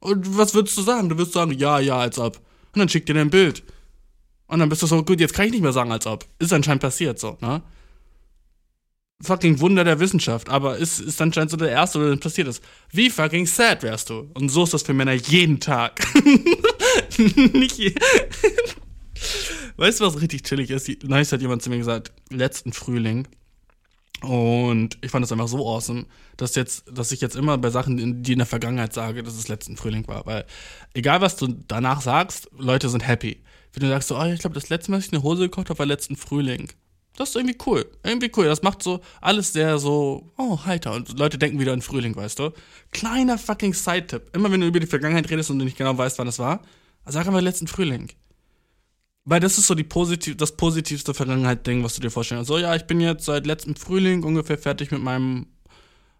[0.00, 1.10] Und was würdest du sagen?
[1.10, 2.36] Du wirst sagen, ja, ja, als ob.
[2.36, 3.62] Und dann schickt dir ein Bild.
[4.46, 6.24] Und dann bist du so, gut, jetzt kann ich nicht mehr sagen, als ob.
[6.38, 7.62] Ist anscheinend passiert, so, ne?
[9.22, 12.62] Fucking Wunder der Wissenschaft, aber ist, ist anscheinend so der erste, der passiert ist.
[12.92, 14.30] Wie fucking sad wärst du?
[14.34, 16.00] Und so ist das für Männer jeden Tag.
[17.52, 17.94] nicht je
[19.78, 20.88] Weißt du, was richtig chillig ist?
[21.04, 23.26] Neulich hat jemand zu mir gesagt, letzten Frühling.
[24.22, 26.06] Und ich fand das einfach so awesome,
[26.36, 29.48] dass jetzt, dass ich jetzt immer bei Sachen, die in der Vergangenheit sage, dass es
[29.48, 30.24] letzten Frühling war.
[30.26, 30.44] Weil
[30.94, 33.42] egal was du danach sagst, Leute sind happy.
[33.72, 35.68] Wenn du sagst so, oh, ich glaube, das letzte Mal, dass ich eine Hose gekauft
[35.68, 36.70] habe, war letzten Frühling.
[37.16, 37.90] Das ist irgendwie cool.
[38.04, 38.44] Irgendwie cool.
[38.44, 40.92] Das macht so alles sehr so, oh, heiter.
[40.92, 42.52] Und Leute denken wieder an Frühling, weißt du?
[42.92, 44.30] Kleiner fucking Side-Tipp.
[44.34, 46.62] Immer wenn du über die Vergangenheit redest und du nicht genau weißt, wann es war,
[47.06, 48.10] sag einfach letzten Frühling.
[49.24, 52.48] Weil das ist so die positiv, das positivste Vergangenheit-Ding, was du dir vorstellen kannst.
[52.48, 55.46] So, ja, ich bin jetzt seit letztem Frühling ungefähr fertig mit meinem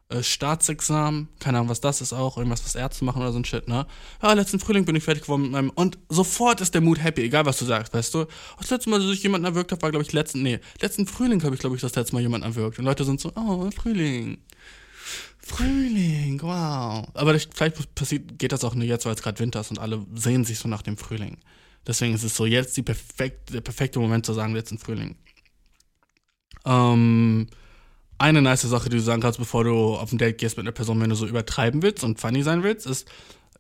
[0.09, 1.29] äh, Staatsexamen.
[1.41, 2.37] Keine Ahnung, was das ist auch.
[2.37, 3.87] Irgendwas, was Ärzte machen oder so ein Shit, ne?
[4.23, 5.71] Ja, letzten Frühling bin ich fertig geworden mit meinem.
[5.71, 8.27] Und sofort ist der Mut happy, egal was du sagst, weißt du?
[8.59, 10.43] Das letzte Mal, dass ich jemanden erwürgt habe, war, glaube ich, letzten.
[10.43, 12.79] Nee, letzten Frühling habe ich, glaube ich, das letzte Mal jemanden erwürgt.
[12.79, 14.39] Und Leute sind so, oh, Frühling.
[15.39, 17.07] Frühling, wow.
[17.15, 19.79] Aber das, vielleicht passiert, geht das auch nur jetzt, weil es gerade Winter ist und
[19.79, 21.39] alle sehen sich so nach dem Frühling.
[21.87, 25.17] Deswegen ist es so jetzt die perfekt, der perfekte Moment zu sagen, letzten Frühling.
[26.65, 27.47] Ähm,
[28.19, 30.73] eine nice Sache, die du sagen kannst, bevor du auf ein Date gehst mit einer
[30.73, 33.09] Person, wenn du so übertreiben willst und funny sein willst, ist,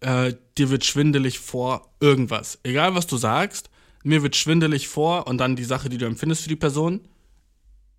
[0.00, 2.58] äh, dir wird schwindelig vor irgendwas.
[2.62, 3.70] Egal was du sagst,
[4.02, 7.00] mir wird schwindelig vor und dann die Sache, die du empfindest für die Person.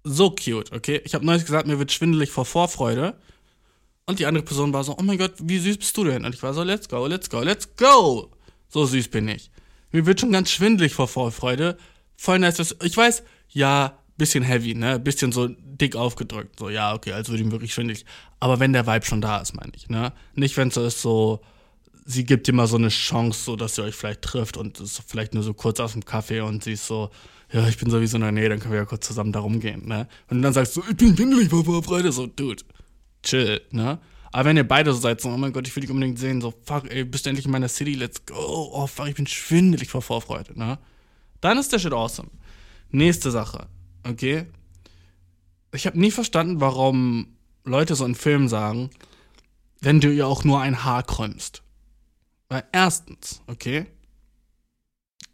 [0.03, 1.01] So cute, okay?
[1.03, 3.17] Ich habe neulich gesagt, mir wird schwindelig vor Vorfreude.
[4.05, 6.23] Und die andere Person war so, oh mein Gott, wie süß bist du denn?
[6.23, 8.31] Und ich war so, let's go, let's go, let's go.
[8.69, 9.51] So süß bin ich.
[9.91, 11.77] Mir wird schon ganz schwindlig vor Vorfreude.
[12.15, 12.75] Voll nice.
[12.81, 14.99] Ich weiß, ja, bisschen heavy, ne?
[14.99, 16.59] Bisschen so dick aufgedrückt.
[16.59, 18.05] So, ja, okay, also wird ihm wirklich schwindlig.
[18.39, 20.13] Aber wenn der Vibe schon da ist, meine ich, ne?
[20.35, 21.41] Nicht, wenn es so ist, so,
[22.05, 24.99] sie gibt dir mal so eine Chance, so dass ihr euch vielleicht trifft und es
[24.99, 27.09] ist vielleicht nur so kurz aus dem Kaffee und sie ist so,
[27.51, 29.87] ja, ich bin sowieso in der Nähe, dann können wir ja kurz zusammen da rumgehen,
[29.87, 30.07] ne?
[30.29, 32.63] Und dann sagst du, ich bin schwindelig vor Vorfreude, so, dude,
[33.23, 33.99] chill, ne?
[34.31, 36.41] Aber wenn ihr beide so seid, so, oh mein Gott, ich will dich unbedingt sehen,
[36.41, 39.27] so, fuck, ey, bist du endlich in meiner City, let's go, oh fuck, ich bin
[39.27, 40.77] schwindelig vor Vorfreude, ne?
[41.39, 42.29] Dann ist der Shit awesome.
[42.89, 43.67] Nächste Sache,
[44.09, 44.45] okay?
[45.73, 48.89] Ich habe nie verstanden, warum Leute so in Filmen sagen,
[49.81, 51.61] wenn du ihr auch nur ein Haar krümmst.
[52.49, 53.85] Weil erstens, okay,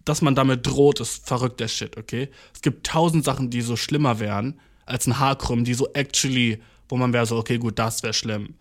[0.04, 2.30] dass man damit droht, ist verrückter Shit, okay?
[2.54, 6.98] Es gibt tausend Sachen, die so schlimmer wären als ein Haarkrümmen, die so actually, wo
[6.98, 8.56] man wäre so, okay, gut, das wäre schlimm.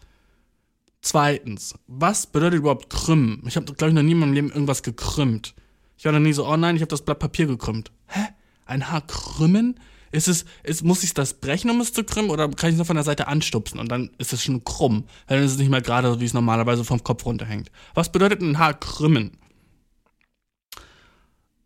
[1.00, 3.42] Zweitens, was bedeutet überhaupt krümmen?
[3.46, 5.54] Ich habe, glaube ich, noch nie in meinem Leben irgendwas gekrümmt.
[5.98, 7.90] Ich war noch nie so, oh nein, ich habe das Blatt Papier gekrümmt.
[8.06, 8.20] Hä?
[8.66, 9.80] Ein Haar krümmen?
[10.12, 12.76] Ist es, ist, muss ich das brechen, um es zu krümmen, oder kann ich es
[12.76, 15.04] nur von der Seite anstupsen und dann ist es schon krumm?
[15.26, 17.70] Dann ist es nicht mehr gerade, wie es normalerweise vom Kopf runterhängt.
[17.94, 19.38] Was bedeutet ein Haar krümmen?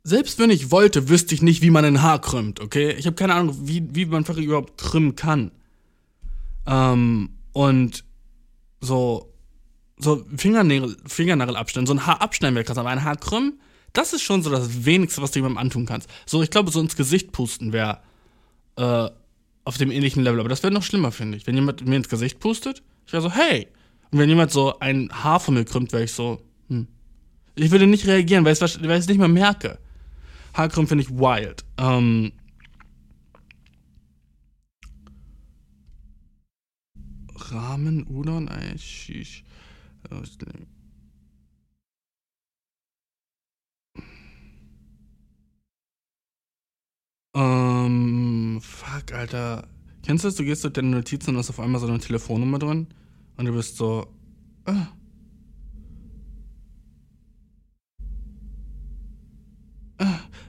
[0.05, 2.93] Selbst wenn ich wollte, wüsste ich nicht, wie man ein Haar krümmt, okay?
[2.93, 5.51] Ich habe keine Ahnung, wie, wie man überhaupt krümmen kann.
[6.67, 8.05] Ähm, und
[8.81, 9.35] so,
[9.99, 13.61] so Fingernägel, Fingernagel abschneiden, so ein Haar abschneiden wäre krass, aber ein Haar krümmen,
[13.93, 16.09] das ist schon so das Wenigste, was du jemandem antun kannst.
[16.27, 18.01] So, ich glaube, so ins Gesicht pusten wäre
[18.77, 19.11] äh,
[19.65, 21.47] auf dem ähnlichen Level, aber das wäre noch schlimmer, finde ich.
[21.47, 23.69] Wenn jemand mir ins Gesicht pustet, ich wäre so, hey.
[24.11, 26.87] Und wenn jemand so ein Haar von mir krümmt, wäre ich so, hm.
[27.57, 29.79] Ich würde nicht reagieren, weil ich es nicht mehr merke.
[30.57, 31.65] Haarkrümmen finde ich wild.
[31.77, 32.33] Ähm,
[37.35, 38.49] Ramen, Udon,
[38.79, 39.45] Shish.
[47.37, 49.69] Ähm, fuck, Alter.
[50.03, 50.37] Kennst du das?
[50.37, 52.87] Du gehst durch deine Notizen und hast auf einmal so eine Telefonnummer drin
[53.37, 54.07] und du bist so.
[54.65, 54.87] Ah.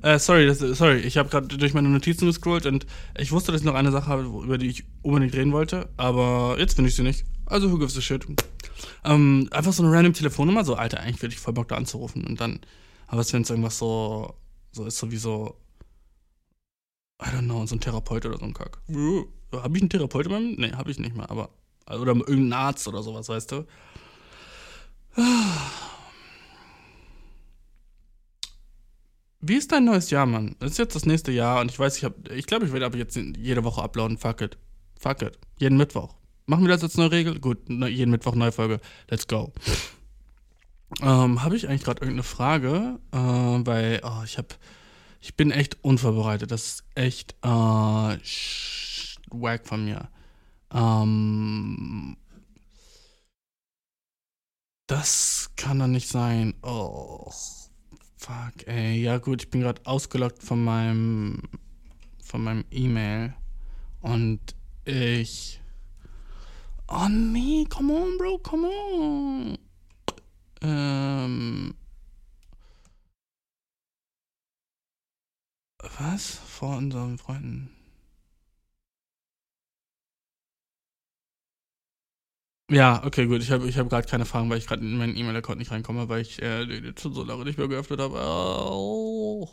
[0.01, 2.85] Äh, sorry, das, sorry, ich habe gerade durch meine Notizen gescrollt und
[3.17, 6.55] ich wusste, dass ich noch eine Sache habe, über die ich unbedingt reden wollte, aber
[6.59, 7.25] jetzt finde ich sie nicht.
[7.45, 8.25] Also, who gives a shit?
[9.03, 12.25] Ähm, einfach so eine random Telefonnummer, so, Alter, eigentlich würde ich voll Bock da anzurufen
[12.25, 12.59] und dann,
[13.07, 14.35] aber wenn es irgendwas so,
[14.71, 15.55] so ist, so wie so,
[17.21, 18.79] I don't know, so ein Therapeut oder so ein Kack.
[18.87, 20.55] Habe ich einen Therapeut in meinem?
[20.57, 21.49] Nee, habe ich nicht mehr, aber,
[21.87, 23.65] oder irgendeinen Arzt oder sowas, weißt du?
[29.39, 30.55] Wie ist dein neues Jahr, Mann?
[30.59, 32.85] Das ist jetzt das nächste Jahr und ich weiß, ich habe, ich glaube, ich werde
[32.85, 34.17] aber jetzt jede Woche uploaden.
[34.17, 34.57] Fuck it.
[34.99, 35.39] Fuck it.
[35.59, 36.15] Jeden Mittwoch.
[36.45, 37.39] Machen wir das als neue Regel?
[37.39, 38.79] Gut, ne, jeden Mittwoch neue Folge.
[39.09, 39.53] Let's go.
[41.01, 42.99] Ähm, habe ich eigentlich gerade irgendeine Frage?
[43.11, 44.49] Äh, weil, oh, ich habe,
[45.27, 46.51] ich bin echt unvorbereitet.
[46.51, 48.17] Das ist echt äh,
[49.29, 50.07] wack von mir.
[50.73, 52.15] Ähm,
[54.87, 56.53] das kann doch nicht sein.
[56.63, 57.29] Oh.
[58.15, 59.01] fuck, ey.
[59.01, 61.43] Ja gut, ich bin gerade ausgelockt von meinem
[62.23, 63.33] von meinem E-Mail
[64.01, 64.39] und
[64.85, 65.59] ich
[66.87, 69.57] Oh nee, come on, Bro, come on.
[70.61, 71.75] Ähm
[75.79, 76.35] Was?
[76.47, 77.69] Vor unseren Freunden.
[82.69, 83.41] Ja, okay, gut.
[83.41, 86.09] Ich habe ich hab gerade keine Fragen, weil ich gerade in meinen E-Mail-Account nicht reinkomme,
[86.09, 88.19] weil ich äh, schon so lange nicht mehr geöffnet habe.
[88.19, 89.49] Oh.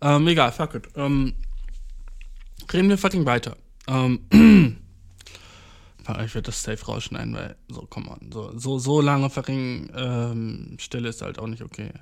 [0.00, 0.88] Ähm, egal, fuck it.
[0.96, 1.34] Ähm,
[2.72, 3.56] reden wir fucking weiter.
[3.86, 4.26] Ähm,
[6.24, 8.32] ich werde das safe rausschneiden, weil so, come on.
[8.32, 11.92] So, so, so lange fucking ähm, Stille ist halt auch nicht okay.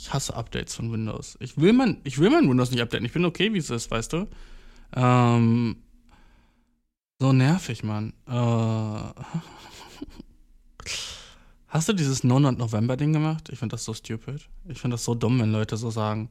[0.00, 1.36] Ich hasse Updates von Windows.
[1.40, 3.04] Ich will mein, ich will mein Windows nicht updaten.
[3.04, 4.28] Ich bin okay, wie es ist, weißt du?
[4.96, 5.76] Ähm,
[7.18, 8.14] so nervig, Mann.
[8.26, 8.32] Äh,
[11.68, 13.50] hast du dieses No Not November Ding gemacht?
[13.50, 14.48] Ich finde das so stupid.
[14.68, 16.30] Ich finde das so dumm, wenn Leute so sagen,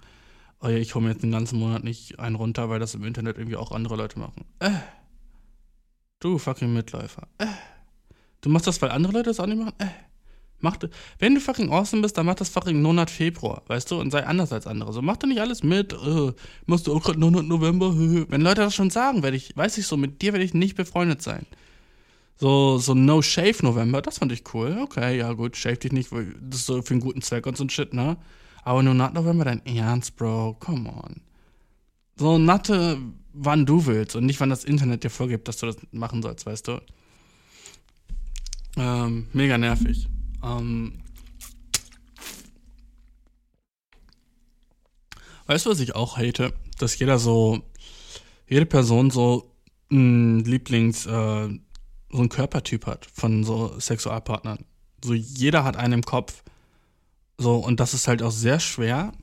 [0.62, 3.04] oh ja, ich hole mir jetzt den ganzen Monat nicht einen runter, weil das im
[3.04, 4.46] Internet irgendwie auch andere Leute machen.
[4.58, 4.72] Äh.
[6.20, 7.28] Du fucking Mitläufer.
[7.38, 7.46] Äh.
[8.42, 9.76] Du machst das, weil andere Leute das auch nicht machen?
[9.78, 10.09] Äh.
[10.62, 10.78] Mach,
[11.20, 14.26] wenn du fucking awesome bist, dann mach das fucking Monat Februar, weißt du, und sei
[14.26, 14.92] anders als andere.
[14.92, 16.34] So, mach doch nicht alles mit, äh,
[16.66, 19.88] machst du auch gerade Monat November, wenn Leute das schon sagen, werde ich, weiß ich
[19.88, 21.46] so, mit dir werde ich nicht befreundet sein.
[22.36, 24.80] So, so No Shave November, das fand ich cool.
[24.84, 27.64] Okay, ja gut, shave dich nicht, das ist so für einen guten Zweck und so
[27.64, 28.18] ein Shit, ne?
[28.64, 31.22] Aber Not November, dein Ernst, Bro, come on.
[32.18, 32.98] So, Natte,
[33.34, 36.46] wann du willst und nicht, wann das Internet dir vorgibt, dass du das machen sollst,
[36.46, 36.82] weißt du?
[38.78, 40.08] Ähm, mega nervig.
[40.44, 41.04] Ähm,
[45.48, 46.54] weißt du, was ich auch hate?
[46.78, 47.62] Dass jeder so,
[48.48, 49.56] jede Person so
[49.92, 51.10] ein Lieblings, äh,
[52.12, 54.66] so einen Körpertyp hat von so Sexualpartnern.
[55.04, 56.44] So jeder hat einen im Kopf.
[57.38, 59.14] So, und das ist halt auch sehr schwer,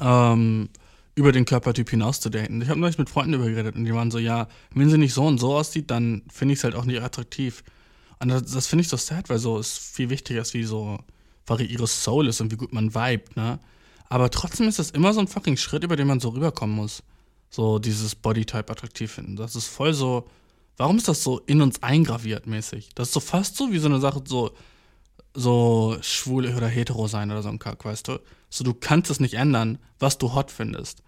[0.00, 0.68] ähm,
[1.16, 2.60] über den Körpertyp hinaus zu daten.
[2.60, 5.14] Ich habe neulich mit Freunden darüber geredet und die waren so, ja, wenn sie nicht
[5.14, 7.62] so und so aussieht, dann finde ich es halt auch nicht attraktiv.
[8.24, 10.98] Und das, das finde ich so sad, weil so ist viel wichtiger ist, wie so
[11.58, 13.60] ihre Soul ist und wie gut man vibet, ne?
[14.08, 17.02] Aber trotzdem ist das immer so ein fucking Schritt, über den man so rüberkommen muss.
[17.50, 19.36] So dieses Bodytype attraktiv finden.
[19.36, 20.26] Das ist voll so.
[20.78, 22.94] Warum ist das so in uns eingraviert mäßig?
[22.94, 24.52] Das ist so fast so wie so eine Sache, so,
[25.34, 28.20] so schwul oder hetero sein oder so ein Kack, weißt du?
[28.48, 31.02] So, du kannst es nicht ändern, was du hot findest.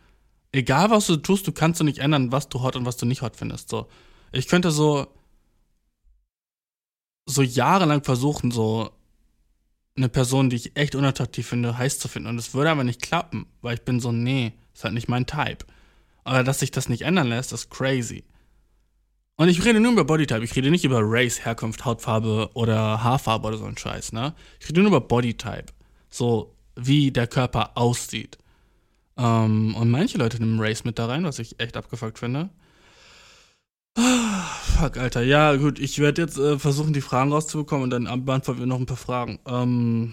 [0.53, 3.07] Egal was du tust, du kannst du nicht ändern, was du hot und was du
[3.07, 3.71] nicht hot findest.
[3.71, 3.87] So,
[4.33, 5.07] ich könnte so
[7.27, 8.91] so jahrelang versuchen, so
[9.97, 12.29] eine Person, die ich echt unattraktiv finde, heiß zu finden.
[12.29, 15.27] Und es würde aber nicht klappen, weil ich bin so, nee, ist halt nicht mein
[15.27, 15.67] Type.
[16.25, 18.25] Aber dass sich das nicht ändern lässt, ist crazy.
[19.37, 23.49] Und ich rede nur über Bodytype, ich rede nicht über Race, Herkunft, Hautfarbe oder Haarfarbe
[23.49, 24.35] oder so ein Scheiß, ne?
[24.61, 25.67] Ich rede nur über Bodytype.
[26.09, 28.39] So, wie der Körper aussieht.
[29.19, 32.51] Ähm, und manche Leute nehmen Race mit da rein, was ich echt abgefuckt finde.
[33.97, 35.23] Fuck, Alter.
[35.23, 38.79] Ja, gut, ich werde jetzt äh, versuchen, die Fragen rauszubekommen und dann beantworten wir noch
[38.79, 39.39] ein paar Fragen.
[39.47, 40.13] Ähm.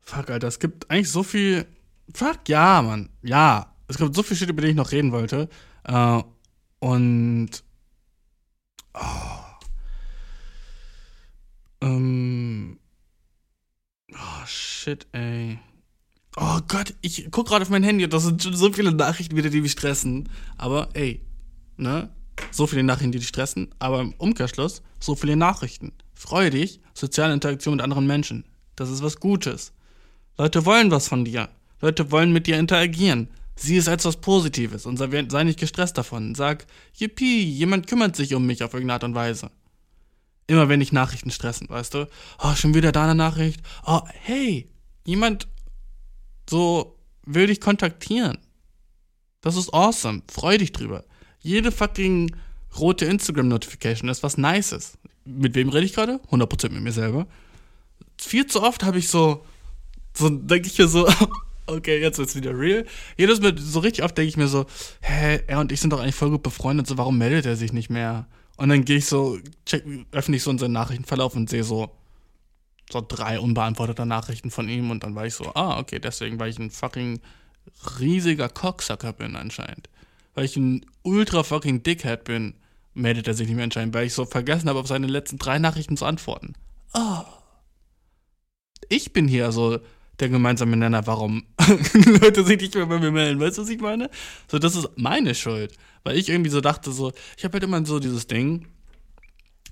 [0.00, 1.66] Fuck, Alter, es gibt eigentlich so viel.
[2.14, 3.08] Fuck, ja, Mann.
[3.22, 3.74] Ja.
[3.88, 5.48] Es gibt so viel Shit, über den ich noch reden wollte.
[5.84, 6.22] Äh,
[6.80, 7.50] und.
[8.94, 9.00] Oh.
[11.80, 12.78] Ähm.
[14.12, 15.58] Oh, shit, ey.
[16.36, 19.36] Oh Gott, ich guck gerade auf mein Handy und das sind schon so viele Nachrichten
[19.36, 20.28] wieder, die mich stressen.
[20.56, 21.20] Aber ey,
[21.76, 22.10] ne?
[22.50, 25.92] So viele Nachrichten, die dich stressen, aber im Umkehrschluss so viele Nachrichten.
[26.14, 28.44] Freue dich, soziale Interaktion mit anderen Menschen.
[28.76, 29.72] Das ist was Gutes.
[30.38, 31.50] Leute wollen was von dir.
[31.80, 33.28] Leute wollen mit dir interagieren.
[33.54, 36.34] Sieh es als was Positives und sei nicht gestresst davon.
[36.34, 36.66] Sag,
[36.96, 39.50] yippie, jemand kümmert sich um mich auf irgendeine Art und Weise.
[40.46, 42.08] Immer wenn dich Nachrichten stressen, weißt du?
[42.42, 43.60] Oh, schon wieder da eine Nachricht.
[43.86, 44.70] Oh, hey,
[45.04, 45.48] jemand
[46.48, 48.38] so will dich kontaktieren.
[49.40, 50.22] Das ist awesome.
[50.30, 51.04] Freu dich drüber.
[51.40, 52.34] Jede fucking
[52.78, 54.98] rote Instagram-Notification ist was Nices.
[55.24, 56.20] Mit wem rede ich gerade?
[56.30, 57.26] 100% mit mir selber.
[58.18, 59.44] Viel zu oft habe ich so,
[60.16, 61.08] so denke ich mir so,
[61.66, 62.86] okay, jetzt wird's wieder real.
[63.16, 64.66] Jedes Mal, so richtig oft denke ich mir so,
[65.00, 67.72] hä, er und ich sind doch eigentlich voll gut befreundet, so warum meldet er sich
[67.72, 68.26] nicht mehr?
[68.56, 71.90] Und dann gehe ich so, check, öffne ich so unseren Nachrichtenverlauf und sehe so,
[72.92, 76.50] so drei unbeantwortete Nachrichten von ihm und dann war ich so, ah, okay, deswegen, weil
[76.50, 77.20] ich ein fucking
[77.98, 79.88] riesiger Cocksucker bin anscheinend
[80.34, 82.54] weil ich ein ultra fucking Dickhead bin,
[82.94, 85.58] meldet er sich nicht mehr anscheinend, weil ich so vergessen habe, auf seine letzten drei
[85.58, 86.54] Nachrichten zu antworten.
[86.94, 87.22] Oh.
[88.88, 89.80] Ich bin hier so
[90.20, 91.44] der gemeinsame Nenner, warum
[92.20, 93.40] Leute sich nicht mehr bei mir melden.
[93.40, 94.10] Weißt du, was ich meine?
[94.50, 95.76] So, das ist meine Schuld.
[96.04, 98.66] Weil ich irgendwie so dachte, so, ich habe halt immer so dieses Ding,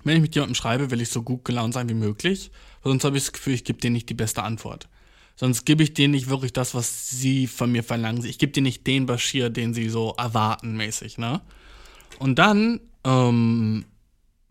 [0.02, 2.50] wenn ich mit jemandem schreibe, will ich so gut gelaunt sein wie möglich.
[2.82, 4.88] Sonst habe ich das Gefühl, ich gebe denen nicht die beste Antwort.
[5.36, 8.24] Sonst gebe ich denen nicht wirklich das, was sie von mir verlangen.
[8.24, 11.40] Ich gebe denen nicht den Bashir, den sie so erwarten, mäßig, ne?
[12.18, 13.86] Und dann ähm,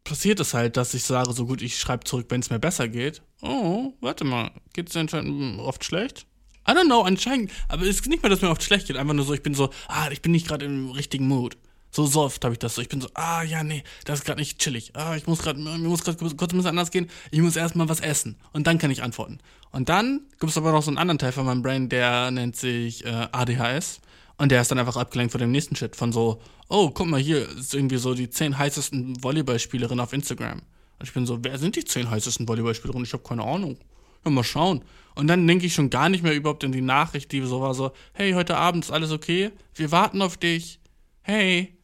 [0.03, 2.87] passiert es halt, dass ich sage, so gut, ich schreibe zurück, wenn es mir besser
[2.87, 3.21] geht.
[3.41, 6.25] Oh, warte mal, geht es dir anscheinend oft schlecht?
[6.67, 9.13] I don't know, anscheinend, aber es ist nicht mehr, dass mir oft schlecht geht, einfach
[9.13, 11.57] nur so, ich bin so, ah, ich bin nicht gerade im richtigen Mood.
[11.91, 12.81] So, so oft habe ich das so.
[12.81, 14.95] Ich bin so, ah, ja, nee, das ist gerade nicht chillig.
[14.95, 17.09] Ah, ich muss gerade, mir muss gerade kurz ein bisschen anders gehen.
[17.31, 18.37] Ich muss erstmal was essen.
[18.53, 19.39] Und dann kann ich antworten.
[19.71, 22.55] Und dann gibt es aber noch so einen anderen Teil von meinem Brain, der nennt
[22.55, 24.01] sich äh, ADHS.
[24.37, 25.95] Und der ist dann einfach abgelenkt von dem nächsten Shit.
[25.95, 30.59] Von so, oh, guck mal, hier ist irgendwie so die zehn heißesten Volleyballspielerinnen auf Instagram.
[30.99, 33.05] Und ich bin so, wer sind die zehn heißesten Volleyballspielerinnen?
[33.05, 33.77] Ich habe keine Ahnung.
[34.23, 34.83] Ja, mal schauen.
[35.15, 37.73] Und dann denke ich schon gar nicht mehr überhaupt in die Nachricht, die so war
[37.73, 39.51] so, hey, heute Abend ist alles okay?
[39.75, 40.79] Wir warten auf dich.
[41.21, 41.78] Hey,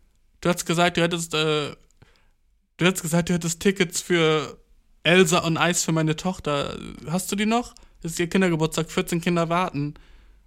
[0.45, 1.71] du hast gesagt, du hättest, äh,
[2.77, 4.59] du hast gesagt, du hättest Tickets für
[5.01, 6.77] Elsa und Eis für meine Tochter.
[7.07, 7.73] Hast du die noch?
[8.03, 9.95] Ist ihr Kindergeburtstag, 14 Kinder warten.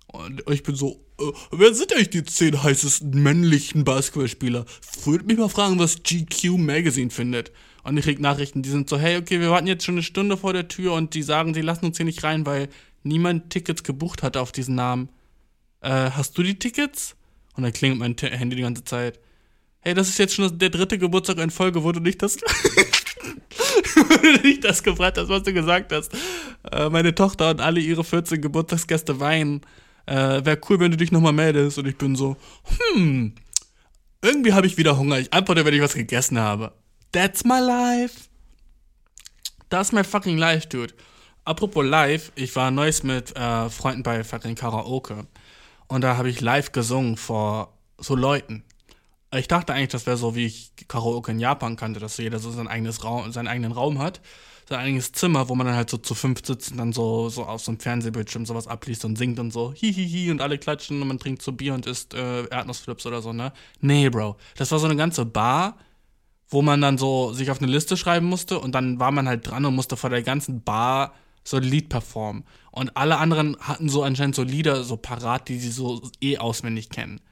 [0.07, 4.67] Und ich bin so, äh, wer sind eigentlich die 10 heißesten männlichen Basketballspieler?
[5.05, 7.51] Würde mich mal fragen, was GQ Magazine findet.
[7.83, 10.37] Und ich krieg Nachrichten, die sind so, hey, okay, wir warten jetzt schon eine Stunde
[10.37, 12.69] vor der Tür und die sagen, sie lassen uns hier nicht rein, weil
[13.03, 15.09] niemand Tickets gebucht hat auf diesen Namen.
[15.81, 17.17] Äh, hast du die Tickets?
[17.55, 19.19] Und dann klingelt mein Handy die ganze Zeit.
[19.81, 22.37] Hey, das ist jetzt schon der dritte Geburtstag in Folge, wo du nicht das,
[23.95, 26.13] wo nicht das gefragt hast, was du gesagt hast.
[26.71, 29.61] Äh, meine Tochter und alle ihre 14 Geburtstagsgäste weinen
[30.07, 31.79] äh, wäre cool, wenn du dich nochmal meldest.
[31.79, 32.37] Und ich bin so,
[32.95, 33.35] hm,
[34.23, 35.19] irgendwie habe ich wieder Hunger.
[35.19, 36.73] Ich antworte, wenn ich was gegessen habe.
[37.13, 38.29] That's my life.
[39.71, 40.95] Ist mein fucking life, dude.
[41.45, 45.27] Apropos live, ich war neues mit äh, Freunden bei fucking Karaoke.
[45.87, 48.65] Und da habe ich live gesungen vor so Leuten.
[49.35, 52.51] Ich dachte eigentlich, das wäre so, wie ich Karaoke in Japan kannte, dass jeder so
[52.51, 54.21] sein eigenes Raum, seinen eigenen Raum hat
[54.69, 57.45] sein eigenes Zimmer, wo man dann halt so zu fünf sitzt und dann so, so
[57.45, 61.09] auf so einem Fernsehbildschirm sowas abliest und singt und so hihihi und alle klatschen und
[61.09, 63.53] man trinkt so Bier und isst äh, Erdnussflips oder so, ne?
[63.81, 64.37] Nee, Bro.
[64.57, 65.79] Das war so eine ganze Bar,
[66.51, 69.47] wo man dann so sich auf eine Liste schreiben musste und dann war man halt
[69.49, 71.15] dran und musste vor der ganzen Bar
[71.45, 72.45] so ein Lied performen.
[72.71, 76.91] Und alle anderen hatten so anscheinend so Lieder so parat, die sie so eh auswendig
[76.91, 77.23] kennen.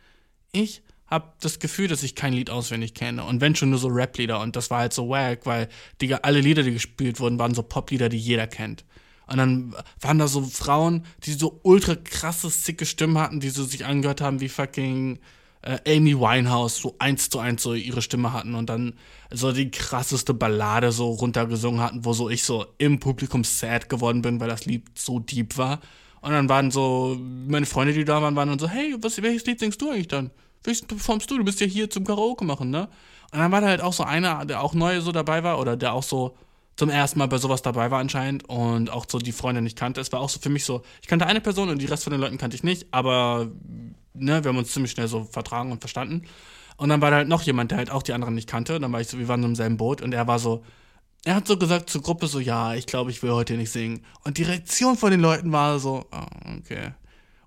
[0.53, 3.25] Ich habe das Gefühl, dass ich kein Lied auswendig kenne.
[3.25, 4.41] Und wenn schon nur so Rap-Lieder.
[4.41, 5.69] Und das war halt so wack, weil
[6.01, 8.85] die, alle Lieder, die gespielt wurden, waren so Pop-Lieder, die jeder kennt.
[9.29, 13.65] Und dann waren da so Frauen, die so ultra krasse, sicke Stimmen hatten, die so
[13.65, 15.19] sich angehört haben wie fucking
[15.63, 18.95] äh, Amy Winehouse, so eins zu eins so ihre Stimme hatten und dann
[19.33, 24.23] so die krasseste Ballade so runtergesungen hatten, wo so ich so im Publikum sad geworden
[24.23, 25.81] bin, weil das Lied so deep war.
[26.21, 29.47] Und dann waren so meine Freunde, die da waren, waren dann so, hey, was, welches
[29.47, 30.31] Lied singst du eigentlich dann?
[30.67, 31.39] Welches performst du?
[31.39, 32.89] Du bist ja hier zum Karaoke machen, ne?
[33.33, 35.77] Und dann war da halt auch so einer, der auch neu so dabei war oder
[35.77, 36.37] der auch so
[36.77, 40.01] zum ersten Mal bei sowas dabei war anscheinend und auch so die Freunde nicht kannte.
[40.01, 42.12] Es war auch so für mich so, ich kannte eine Person und die Rest von
[42.12, 43.49] den Leuten kannte ich nicht, aber
[44.12, 46.23] ne, wir haben uns ziemlich schnell so vertragen und verstanden.
[46.77, 48.77] Und dann war da halt noch jemand, der halt auch die anderen nicht kannte.
[48.77, 50.62] Und dann war ich so, wir waren so im selben Boot und er war so,
[51.25, 54.05] er hat so gesagt zur Gruppe so, ja, ich glaube, ich will heute nicht singen.
[54.25, 56.93] Und die Reaktion von den Leuten war so, oh, okay.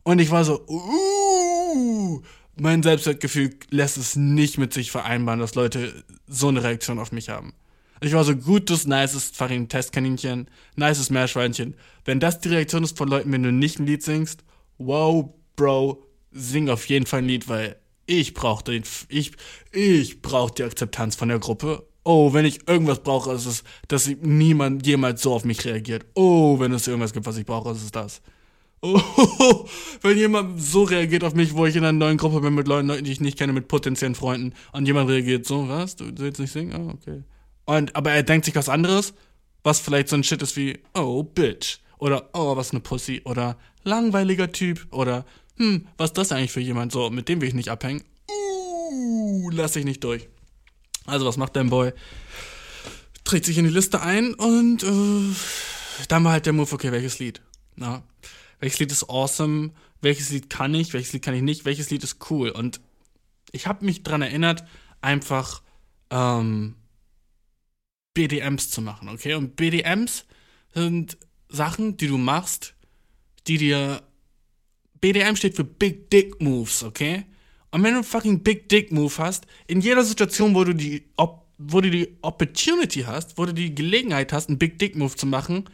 [0.04, 2.22] Und ich war so, uh,
[2.60, 7.30] mein Selbstwertgefühl lässt es nicht mit sich vereinbaren, dass Leute so eine Reaktion auf mich
[7.30, 7.54] haben.
[8.02, 11.76] Ich war so gutes, nices fucking Testkaninchen, nices Meerschweinchen.
[12.06, 14.44] Wenn das die Reaktion ist von Leuten, wenn du nicht ein Lied singst,
[14.78, 19.34] wow, Bro, sing auf jeden Fall ein Lied, weil ich brauche den, ich,
[19.72, 21.86] ich brauche die Akzeptanz von der Gruppe.
[22.06, 26.06] Oh, wenn ich irgendwas brauche, ist es, dass niemand jemals so auf mich reagiert.
[26.16, 28.22] Oh, wenn es irgendwas gibt, was ich brauche, ist es das.
[28.82, 29.66] Oh,
[30.02, 33.04] wenn jemand so reagiert auf mich, wo ich in einer neuen Gruppe bin mit Leuten,
[33.04, 35.98] die ich nicht kenne, mit potenziellen Freunden, und jemand reagiert so, was?
[35.98, 36.74] Du, willst nicht singen?
[36.74, 37.24] Ah, okay.
[37.66, 39.14] Und, aber er denkt sich was anderes,
[39.64, 41.80] was vielleicht so ein Shit ist wie, oh, Bitch.
[41.98, 43.22] Oder, oh, was eine Pussy.
[43.26, 44.88] Oder, langweiliger Typ.
[44.92, 45.26] Oder,
[45.58, 46.94] hm, was ist das eigentlich für jemand?
[46.94, 48.04] So, mit dem will ich nicht abhängen.
[48.32, 50.30] Uh, lass ich nicht durch.
[51.06, 51.92] Also, was macht dein Boy?
[53.26, 55.36] Trägt sich in die Liste ein und, äh,
[56.08, 57.42] dann war halt der Move, okay, welches Lied?
[57.76, 58.04] Na,
[58.60, 62.04] welches Lied ist awesome, welches Lied kann ich, welches Lied kann ich nicht, welches Lied
[62.04, 62.50] ist cool.
[62.50, 62.80] Und
[63.52, 64.64] ich habe mich daran erinnert,
[65.02, 65.62] einfach
[66.10, 66.76] ähm,
[68.14, 69.36] BDMs zu machen, okay?
[69.36, 70.26] Und BDMs
[70.74, 72.76] sind Sachen, die du machst,
[73.48, 74.04] die dir.
[75.02, 77.26] BDM steht für Big Dick Moves, okay?
[77.72, 81.06] Und wenn du einen fucking Big Dick Move hast, in jeder Situation, wo du die,
[81.58, 85.26] wo du die Opportunity hast, wo du die Gelegenheit hast, einen Big Dick Move zu
[85.26, 85.66] machen,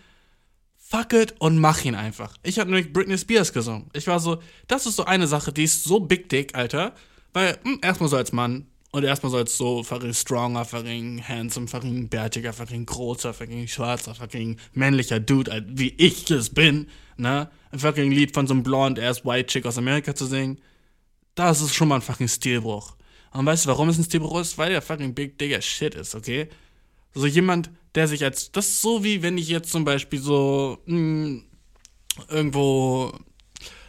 [0.88, 2.36] fuck it und mach ihn einfach.
[2.44, 3.90] Ich habe nämlich Britney Spears gesungen.
[3.94, 6.94] Ich war so, das ist so eine Sache, die ist so big dick, Alter.
[7.34, 11.22] Weil, mh, hm, erstmal so als Mann Und erstmal so als so fucking stronger, fucking
[11.22, 17.50] handsome, fucking bärtiger, fucking großer, fucking schwarzer, fucking männlicher Dude, wie ich es bin, ne?
[17.72, 20.62] Ein fucking Lied von so einem blond ass white chick aus Amerika zu singen.
[21.36, 22.96] Das ist schon mal ein fucking Stilbruch.
[23.34, 24.58] Und weißt du, warum es ein Stilbruch ist?
[24.58, 26.48] Weil der fucking Big Digger Shit ist, okay?
[27.14, 28.52] So jemand, der sich als.
[28.52, 30.80] Das ist so wie wenn ich jetzt zum Beispiel so.
[30.86, 31.44] Mh, hm,
[32.30, 33.14] irgendwo.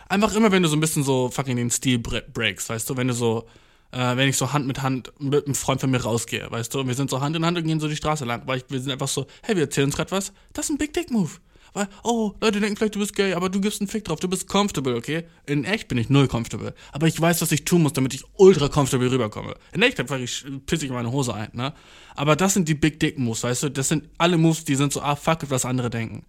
[0.09, 2.97] Einfach immer, wenn du so ein bisschen so fucking den Stil breaks, weißt du?
[2.97, 3.47] Wenn du so.
[3.93, 6.81] Äh, wenn ich so Hand mit Hand mit einem Freund von mir rausgehe, weißt du?
[6.81, 8.43] Und wir sind so Hand in Hand und gehen so die Straße lang.
[8.47, 10.33] Weil ich, wir sind einfach so, hey, wir erzählen uns gerade was.
[10.53, 11.31] Das ist ein Big Dick Move.
[11.73, 14.29] Weil, oh, Leute denken vielleicht, du bist gay, aber du gibst einen Fick drauf, du
[14.29, 15.25] bist comfortable, okay?
[15.47, 16.75] In echt bin ich null comfortable.
[16.93, 19.55] Aber ich weiß, was ich tun muss, damit ich ultra comfortable rüberkomme.
[19.73, 21.75] In echt einfach ich, pisse ich meine Hose ein, ne?
[22.15, 23.71] Aber das sind die Big Dick Moves, weißt du?
[23.71, 26.25] Das sind alle Moves, die sind so, ah, fuck it, was andere denken.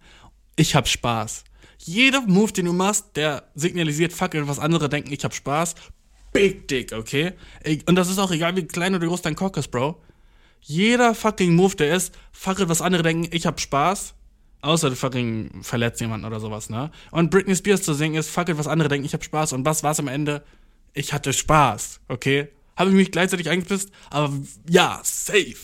[0.56, 1.44] Ich hab Spaß.
[1.78, 5.74] Jeder Move, den du machst, der signalisiert, fuck it, was andere denken, ich hab Spaß.
[6.32, 7.32] Big Dick, okay?
[7.86, 10.00] Und das ist auch egal, wie klein oder groß dein Cock ist, Bro.
[10.60, 14.14] Jeder fucking Move, der ist, fuck it, was andere denken, ich hab Spaß
[14.60, 16.90] Außer du fucking verletzt jemanden oder sowas, ne?
[17.10, 19.52] Und Britney Spears zu singen ist, fuck it, was andere denken, ich hab Spaß.
[19.52, 20.42] Und was war's am Ende?
[20.94, 22.48] Ich hatte Spaß, okay?
[22.76, 23.90] Habe ich mich gleichzeitig eingepisst?
[24.10, 24.32] Aber
[24.68, 25.56] ja, safe.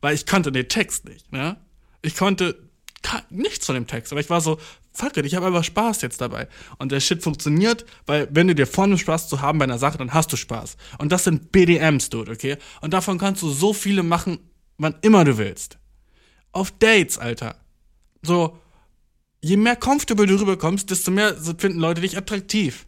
[0.00, 1.58] Weil ich kannte den Text nicht, ne?
[2.02, 2.56] Ich konnte
[3.30, 4.58] nichts von dem Text, aber ich war so,
[4.92, 6.48] fuck it, ich habe einfach Spaß jetzt dabei.
[6.78, 9.98] Und der Shit funktioniert, weil wenn du dir vornimmst, Spaß zu haben bei einer Sache,
[9.98, 10.76] dann hast du Spaß.
[10.98, 12.56] Und das sind BDMs, Dude, okay?
[12.80, 14.38] Und davon kannst du so viele machen,
[14.78, 15.78] wann immer du willst.
[16.52, 17.59] Auf Dates, Alter
[18.22, 18.58] so,
[19.40, 22.86] je mehr comfortable du rüberkommst, desto mehr finden Leute dich attraktiv.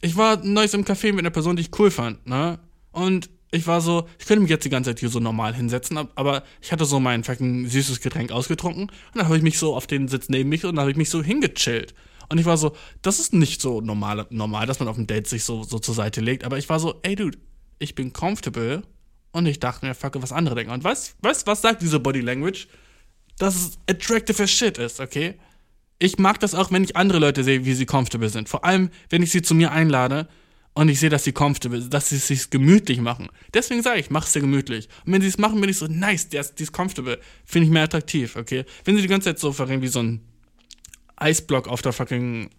[0.00, 2.58] Ich war neues im Café mit einer Person, die ich cool fand, ne?
[2.92, 5.96] Und ich war so, ich könnte mich jetzt die ganze Zeit hier so normal hinsetzen,
[5.96, 9.76] aber ich hatte so mein fucking süßes Getränk ausgetrunken und dann habe ich mich so
[9.76, 11.94] auf den Sitz neben mich und dann habe ich mich so hingechillt.
[12.28, 12.72] Und ich war so,
[13.02, 15.94] das ist nicht so normal, normal, dass man auf dem Date sich so, so zur
[15.94, 17.38] Seite legt, aber ich war so, ey Dude,
[17.78, 18.82] ich bin comfortable
[19.30, 20.72] und ich dachte mir, fuck, was andere denken.
[20.72, 22.66] Und weißt, weißt, was sagt diese Body Language?
[23.38, 25.34] Dass es attractive as shit ist, okay?
[25.98, 28.48] Ich mag das auch, wenn ich andere Leute sehe, wie sie comfortable sind.
[28.48, 30.28] Vor allem, wenn ich sie zu mir einlade
[30.74, 33.28] und ich sehe, dass sie comfortable sind, dass sie es sich gemütlich machen.
[33.54, 34.88] Deswegen sage ich, mach es dir gemütlich.
[35.06, 37.20] Und wenn sie es machen, bin ich so, nice, die ist, die ist comfortable.
[37.44, 38.64] Finde ich mehr attraktiv, okay?
[38.84, 40.20] Wenn sie die ganze Zeit so verrennen wie so ein
[41.16, 42.50] Eisblock auf der fucking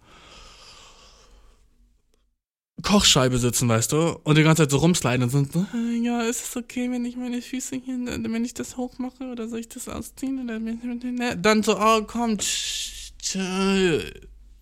[2.86, 5.66] Kochscheibe sitzen, weißt du, und die ganze Zeit so rumsliden und sind so,
[6.04, 9.58] ja, ist es okay, wenn ich meine Füße hier, wenn ich das hochmache oder soll
[9.58, 10.44] ich das ausziehen?
[10.44, 11.36] Oder ne?
[11.36, 12.38] dann so, oh komm,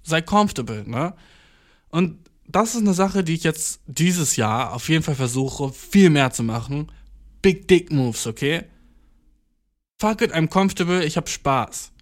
[0.02, 1.12] sei comfortable, ne?
[1.90, 2.16] Und
[2.48, 6.30] das ist eine Sache, die ich jetzt dieses Jahr auf jeden Fall versuche, viel mehr
[6.30, 6.90] zu machen.
[7.42, 8.64] Big Dick Moves, okay?
[10.00, 11.92] Fuck it, I'm comfortable, ich hab Spaß.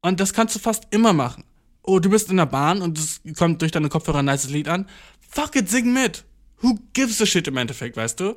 [0.00, 1.44] Und das kannst du fast immer machen
[1.82, 4.68] oh, du bist in der Bahn und es kommt durch deine Kopfhörer ein nice Lied
[4.68, 4.88] an.
[5.28, 6.24] Fuck it, sing mit.
[6.60, 8.36] Who gives a shit im Endeffekt, weißt du?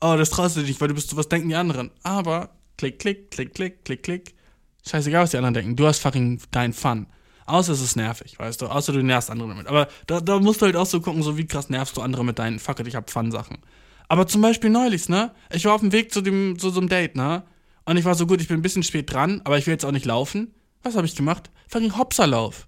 [0.00, 1.90] Oh, das traust du dich, weil du bist so, was denken die anderen.
[2.02, 4.34] Aber, klick, klick, klick, klick, klick, klick.
[4.86, 5.76] Scheißegal, was die anderen denken.
[5.76, 7.06] Du hast fucking dein Fun.
[7.46, 8.66] Außer es ist nervig, weißt du?
[8.66, 9.68] Außer du nervst andere damit.
[9.68, 12.24] Aber da, da musst du halt auch so gucken, so wie krass nervst du andere
[12.24, 13.58] mit deinen Fuck it, ich hab Fun-Sachen.
[14.08, 15.32] Aber zum Beispiel neulich, ne?
[15.52, 17.44] Ich war auf dem Weg zu, dem, zu so einem Date, ne?
[17.84, 19.84] Und ich war so gut, ich bin ein bisschen spät dran, aber ich will jetzt
[19.84, 20.54] auch nicht laufen.
[20.82, 21.50] Was habe ich gemacht?
[21.68, 22.65] Fucking Hopserlauf.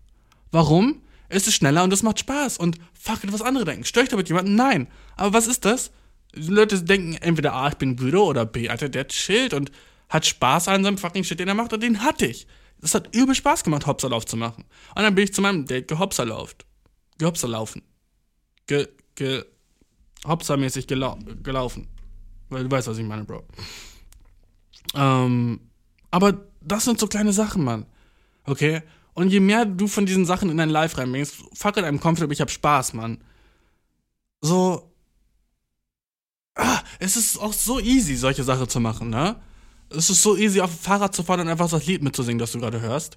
[0.51, 1.03] Warum?
[1.29, 2.59] Es ist schneller und es macht Spaß.
[2.59, 3.85] Und fuck, was andere denken.
[3.85, 4.55] Störe ich damit jemanden?
[4.55, 4.89] Nein.
[5.17, 5.91] Aber was ist das?
[6.35, 9.73] Die Leute denken entweder A, ich bin Brüder oder B, Alter, der chillt und
[10.09, 12.47] hat Spaß an seinem fucking Shit, den er macht und den hatte ich.
[12.81, 14.65] Das hat übel Spaß gemacht, Hopserlauf zu machen.
[14.95, 16.65] Und dann bin ich zu meinem Date gehopserlauft.
[17.19, 17.83] Gehopserlaufen.
[18.67, 19.45] Ge, ge,
[20.27, 21.89] hopsermäßig gelau gelaufen.
[22.51, 23.45] Weil du weißt, was ich meine, Bro.
[24.95, 25.61] Ähm,
[26.11, 27.87] aber das sind so kleine Sachen, Mann.
[28.45, 28.83] Okay?
[29.19, 32.33] Und je mehr du von diesen Sachen in dein Live reinbringst, fuck it, I'm comfortable,
[32.33, 33.19] ich hab Spaß, Mann.
[34.41, 34.93] So.
[36.55, 39.35] Ah, es ist auch so easy, solche Sachen zu machen, ne?
[39.91, 42.53] Es ist so easy, auf dem Fahrrad zu fahren und einfach das Lied mitzusingen, das
[42.53, 43.17] du gerade hörst.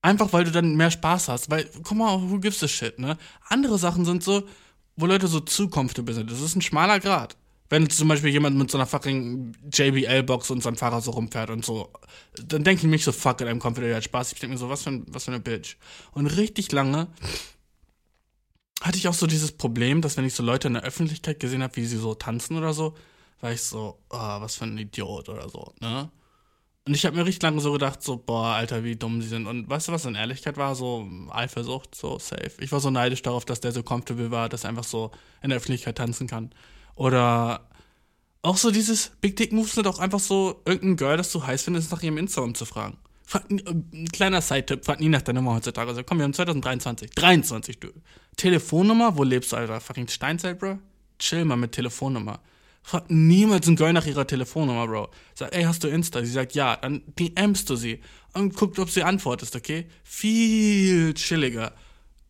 [0.00, 1.48] Einfach weil du dann mehr Spaß hast.
[1.48, 3.16] Weil, guck mal, who gives a shit, ne?
[3.48, 4.48] Andere Sachen sind so,
[4.96, 6.28] wo Leute so zu comfortable sind.
[6.28, 7.36] Das ist ein schmaler Grad.
[7.72, 11.64] Wenn zum Beispiel jemand mit so einer fucking JBL-Box und sein Fahrer so rumfährt und
[11.64, 11.90] so,
[12.36, 14.34] dann denke ich mich so, fuck it, einem kommt wieder Spaß.
[14.34, 15.78] Ich denke mir so, was für, ein, was für eine Bitch.
[16.12, 17.08] Und richtig lange
[18.82, 21.62] hatte ich auch so dieses Problem, dass wenn ich so Leute in der Öffentlichkeit gesehen
[21.62, 22.92] habe, wie sie so tanzen oder so,
[23.40, 26.10] war ich so, oh, was für ein Idiot oder so, ne?
[26.86, 29.46] Und ich habe mir richtig lange so gedacht, so, boah, Alter, wie dumm sie sind.
[29.46, 30.74] Und weißt du, was in Ehrlichkeit war?
[30.74, 32.52] So Eifersucht, so safe.
[32.58, 35.10] Ich war so neidisch darauf, dass der so comfortable war, dass er einfach so
[35.42, 36.50] in der Öffentlichkeit tanzen kann.
[36.94, 37.68] Oder
[38.42, 41.62] auch so dieses Big Dick Moves sind auch einfach so, irgendein Girl, das du heiß
[41.62, 42.98] findest, nach ihrem Instagram zu fragen.
[43.48, 45.88] Ein kleiner Side-Tipp, frag nie nach deiner Nummer heutzutage.
[45.88, 47.10] Also komm, wir haben 2023.
[47.12, 47.88] 23, du.
[48.36, 49.80] Telefonnummer, wo lebst du, Alter?
[49.80, 50.78] Fucking Steinzeit, Bro?
[51.18, 52.40] Chill mal mit Telefonnummer.
[52.82, 55.08] Frag niemals ein Girl nach ihrer Telefonnummer, Bro.
[55.34, 56.22] Sag, ey, hast du Insta?
[56.24, 58.00] Sie sagt ja, dann DMst du sie
[58.34, 59.86] und guckt, ob sie antwortest, okay?
[60.02, 61.72] Viel chilliger.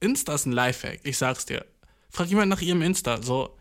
[0.01, 1.65] Insta ist ein Lifehack, ich sag's dir.
[2.11, 3.57] Frag jemand nach ihrem Insta, so,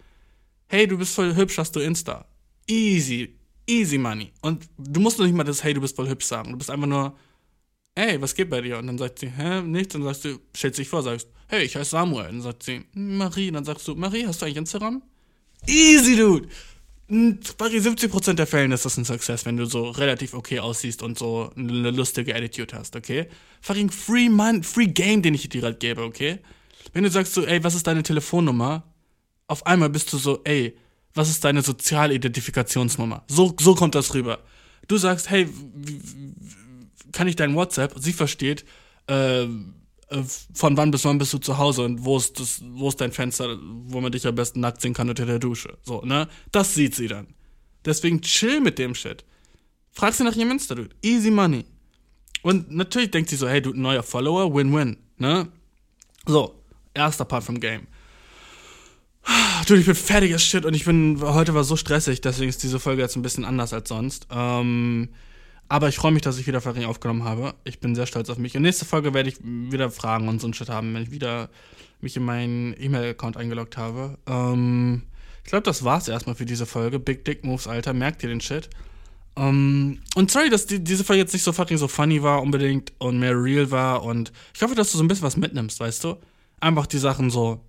[0.72, 2.26] hey, du bist voll hübsch, hast du Insta?
[2.66, 3.36] Easy,
[3.68, 4.32] easy money.
[4.42, 6.52] Und du musst noch nicht mal das, hey, du bist voll hübsch sagen.
[6.52, 7.18] Du bist einfach nur,
[7.94, 8.78] ey, was geht bei dir?
[8.78, 9.96] Und dann sagt sie, hä, nichts.
[9.96, 12.28] Und dann sagst du, stellst dich vor, sagst, hey, ich heiße Samuel.
[12.28, 13.50] Und dann sagt sie, Marie.
[13.50, 15.04] Und dann sagst du, Marie, hast du eigentlich Instagram?
[15.68, 16.48] Easy, dude.
[17.58, 21.20] Bei 70% der Fällen ist das ein Success, wenn du so relativ okay aussiehst und
[21.20, 23.28] so eine lustige Attitude hast, okay?
[23.60, 26.40] Fucking free man, free game, den ich dir halt gebe, okay?
[26.94, 28.91] Wenn du sagst so, ey, was ist deine Telefonnummer?
[29.52, 30.78] Auf einmal bist du so, ey,
[31.14, 33.26] was ist deine Sozialidentifikationsnummer?
[33.28, 34.40] So, so kommt das rüber.
[34.88, 35.46] Du sagst, hey,
[37.12, 37.94] kann ich dein WhatsApp?
[37.98, 38.64] Sie versteht,
[39.10, 39.48] äh, äh,
[40.54, 43.12] von wann bis wann bist du zu Hause und wo ist, das, wo ist dein
[43.12, 45.78] Fenster, wo man dich am besten nackt sehen kann unter der Dusche.
[45.84, 46.30] So, ne?
[46.54, 47.28] Das sieht sie dann.
[47.84, 49.26] Deswegen chill mit dem Shit.
[49.92, 50.96] Frag sie nach ihrem Insta, dude.
[51.02, 51.66] Easy money.
[52.42, 55.50] Und natürlich denkt sie so, hey, du, neuer Follower, win-win, ne?
[56.26, 56.56] So,
[56.94, 57.88] erster Part vom Game.
[59.68, 62.64] Dude, ich bin fertig as shit und ich bin, heute war so stressig, deswegen ist
[62.64, 64.28] diese Folge jetzt ein bisschen anders als sonst.
[64.32, 65.10] Ähm,
[65.70, 67.54] aber ich freue mich, dass ich wieder Faring aufgenommen habe.
[67.64, 68.58] Ich bin sehr stolz auf mich.
[68.58, 71.50] Und nächste Folge werde ich wieder Fragen und so ein Shit haben, wenn ich wieder
[72.02, 74.18] mich in meinen E-Mail-Account eingeloggt habe.
[74.28, 75.04] Ähm,
[75.44, 77.00] ich glaube, das war's erstmal für diese Folge.
[77.00, 77.94] Big Dick Moves, Alter.
[77.94, 78.70] Merkt ihr den Shit?
[79.34, 82.92] Um, und sorry, dass die, diese Folge jetzt nicht so fucking so funny war unbedingt
[82.98, 84.04] und mehr real war.
[84.04, 86.18] Und ich hoffe, dass du so ein bisschen was mitnimmst, weißt du?
[86.60, 87.64] Einfach die Sachen so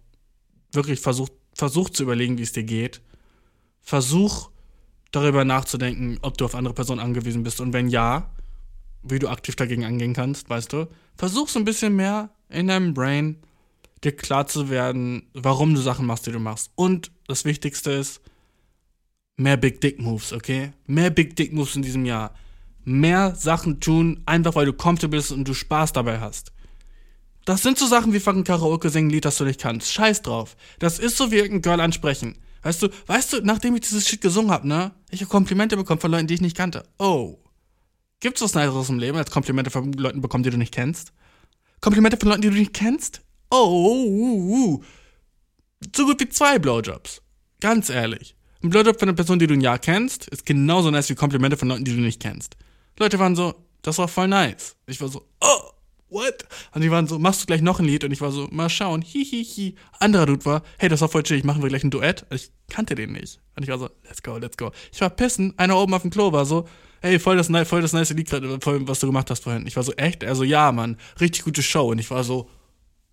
[0.72, 3.00] wirklich versucht, versucht zu überlegen, wie es dir geht.
[3.80, 4.50] Versuch
[5.10, 8.30] darüber nachzudenken, ob du auf andere Personen angewiesen bist und wenn ja,
[9.02, 10.88] wie du aktiv dagegen angehen kannst, weißt du.
[11.16, 13.36] Versuch so ein bisschen mehr in deinem Brain
[14.02, 16.70] dir klar zu werden, warum du Sachen machst, die du machst.
[16.74, 18.20] Und das Wichtigste ist,
[19.36, 20.72] mehr Big Dick Moves, okay?
[20.86, 22.34] Mehr Big Dick Moves in diesem Jahr.
[22.84, 26.52] Mehr Sachen tun, einfach weil du comfortable bist und du Spaß dabei hast.
[27.44, 29.92] Das sind so Sachen wie fucking Karaoke singen, Lied, das du nicht kannst.
[29.92, 30.56] Scheiß drauf.
[30.78, 32.38] Das ist so wie irgendein Girl ansprechen.
[32.62, 34.92] Weißt du, weißt du, nachdem ich dieses Shit gesungen hab, ne?
[35.10, 36.84] Ich habe Komplimente bekommen von Leuten, die ich nicht kannte.
[36.98, 37.38] Oh.
[38.20, 41.12] Gibt's was Niceres im Leben, als Komplimente von Leuten bekommen, die du nicht kennst?
[41.80, 43.22] Komplimente von Leuten, die du nicht kennst?
[43.50, 44.84] Oh, uh, uh.
[45.94, 47.20] So gut wie zwei Blowjobs.
[47.60, 48.36] Ganz ehrlich.
[48.62, 51.56] Ein Blowjob von einer Person, die du ein Jahr kennst, ist genauso nice wie Komplimente
[51.56, 52.56] von Leuten, die du nicht kennst.
[53.00, 54.76] Leute waren so, das war voll nice.
[54.86, 55.72] Ich war so, oh
[56.12, 56.44] what?
[56.74, 58.04] Und die waren so, machst du gleich noch ein Lied?
[58.04, 59.44] Und ich war so, mal schauen, hihihi.
[59.44, 59.74] Hi, hi.
[59.98, 62.26] Anderer Dude war, hey, das war voll chillig, machen wir gleich ein Duett?
[62.30, 63.40] Und ich kannte den nicht.
[63.56, 64.70] Und ich war so, let's go, let's go.
[64.92, 66.68] Ich war pissen, einer oben auf dem Klo war so,
[67.00, 69.66] hey, voll das, voll das nice Lied, was du gemacht hast vorhin.
[69.66, 70.22] Ich war so, echt?
[70.22, 71.90] Er so, ja, Mann, richtig gute Show.
[71.90, 72.48] Und ich war so,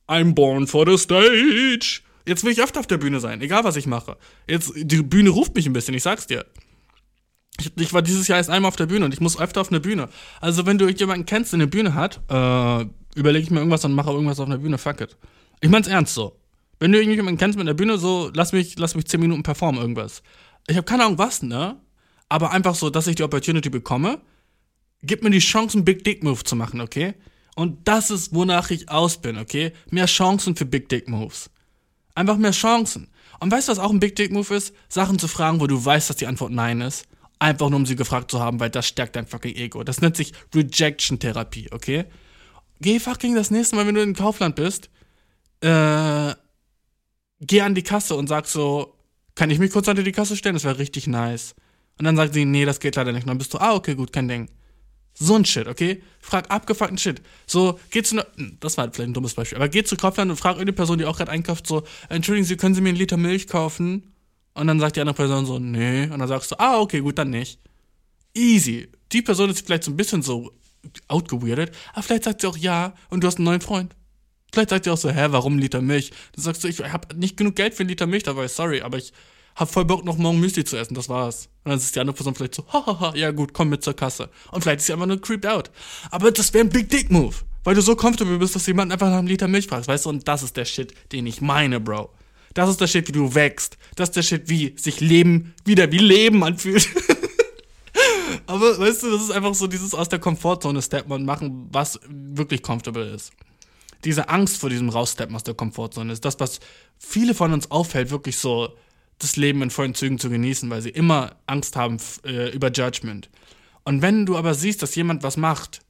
[0.08, 2.02] I'm born for the stage.
[2.26, 4.18] Jetzt will ich öfter auf der Bühne sein, egal was ich mache.
[4.47, 6.45] Jetzt, die Bühne ruft mich ein bisschen, ich sag's dir.
[7.60, 9.70] Ich, ich, war dieses Jahr erst einmal auf der Bühne und ich muss öfter auf
[9.70, 10.10] eine Bühne.
[10.41, 12.86] Also, wenn du jemanden kennst, der eine Bühne hat, äh,
[13.16, 15.18] überlege ich mir irgendwas und mache irgendwas auf einer Bühne, fuck it.
[15.62, 16.39] Ich mein's ernst so.
[16.80, 19.82] Wenn du irgendjemanden kennst mit einer Bühne, so, lass mich, lass mich 10 Minuten performen,
[19.82, 20.24] irgendwas.
[20.68, 21.78] Ich habe keine Ahnung was, ne?
[22.30, 24.22] Aber einfach so, dass ich die Opportunity bekomme,
[25.01, 27.16] gib mir die Chance, einen Big Dick Move zu machen, okay?
[27.55, 29.74] Und das ist, wonach ich aus bin, okay?
[29.89, 31.49] Mehr Chancen für Big Dick Moves.
[32.16, 33.10] Einfach mehr Chancen.
[33.41, 34.74] Und weißt du, was auch ein Big Dick Move ist?
[34.88, 37.09] Sachen zu fragen, wo du weißt, dass die Antwort Nein ist.
[37.40, 39.84] Einfach nur, um sie gefragt zu haben, weil das stärkt dein fucking Ego.
[39.84, 42.06] Das nennt sich Rejection-Therapie, okay?
[42.82, 44.90] Geh fucking das nächste Mal, wenn du in Kaufland bist,
[45.62, 46.34] äh,
[47.40, 48.96] geh an die Kasse und sag so,
[49.36, 50.56] kann ich mich kurz an die Kasse stellen?
[50.56, 51.56] Das wäre richtig nice.
[51.98, 53.24] Und dann sagt sie, nee, das geht leider nicht.
[53.24, 54.50] Und dann bist du, ah, okay, gut, kein Ding.
[55.14, 56.02] So ein Shit, okay?
[56.22, 57.22] Frag abgefuckten Shit.
[57.46, 58.26] So, geh zu, ne
[58.60, 61.06] das war vielleicht ein dummes Beispiel, aber geh zu Kaufland und frag irgendeine Person, die
[61.06, 64.14] auch gerade einkauft, so, entschuldigen Sie, können Sie mir einen Liter Milch kaufen?
[64.54, 66.04] Und dann sagt die andere Person so, nee.
[66.04, 67.60] Und dann sagst du, ah, okay, gut, dann nicht.
[68.34, 68.89] Easy.
[69.12, 70.52] Die Person ist vielleicht so ein bisschen so
[71.08, 73.95] outgeweirdet, aber vielleicht sagt sie auch ja und du hast einen neuen Freund.
[74.52, 76.12] Vielleicht sagt sie auch so, hä, warum ein Liter Milch?
[76.36, 78.97] Dann sagst du, ich habe nicht genug Geld für einen Liter Milch dabei, sorry, aber
[78.97, 79.14] ich
[79.56, 81.50] habe voll Bock, noch morgen Müsli zu essen, das war's.
[81.64, 84.30] Und dann ist die andere Person vielleicht so, hahaha, ja gut, komm mit zur Kasse.
[84.52, 85.70] Und vielleicht ist sie einfach nur creeped out.
[86.10, 89.10] Aber das wäre ein Big Dick Move, weil du so comfortable bist, dass jemand einfach
[89.10, 90.10] nach einem Liter Milch fragt, weißt du?
[90.10, 92.10] Und das ist der Shit, den ich meine, Bro.
[92.54, 93.78] Das ist der Shit, wie du wächst.
[93.95, 96.88] Das ist der Shit, wie sich Leben wieder wie Leben anfühlt.
[98.47, 102.00] Aber weißt du, das ist einfach so dieses aus der Komfortzone steppen und machen, was
[102.08, 103.32] wirklich comfortable ist.
[104.06, 106.60] Diese Angst vor diesem Raussteppen aus der Komfortzone ist das, was
[106.97, 108.70] viele von uns auffällt, wirklich so
[109.20, 113.30] das Leben in vollen Zügen zu genießen, weil sie immer Angst haben äh, über Judgment.
[113.84, 115.82] Und wenn du aber siehst, dass jemand was macht,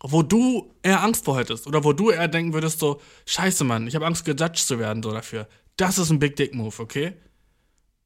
[0.00, 3.86] wo du eher Angst vor hättest oder wo du eher denken würdest, so, scheiße, Mann,
[3.86, 5.48] ich habe Angst, gejudged zu werden, so dafür.
[5.76, 7.14] Das ist ein Big Dick Move, okay?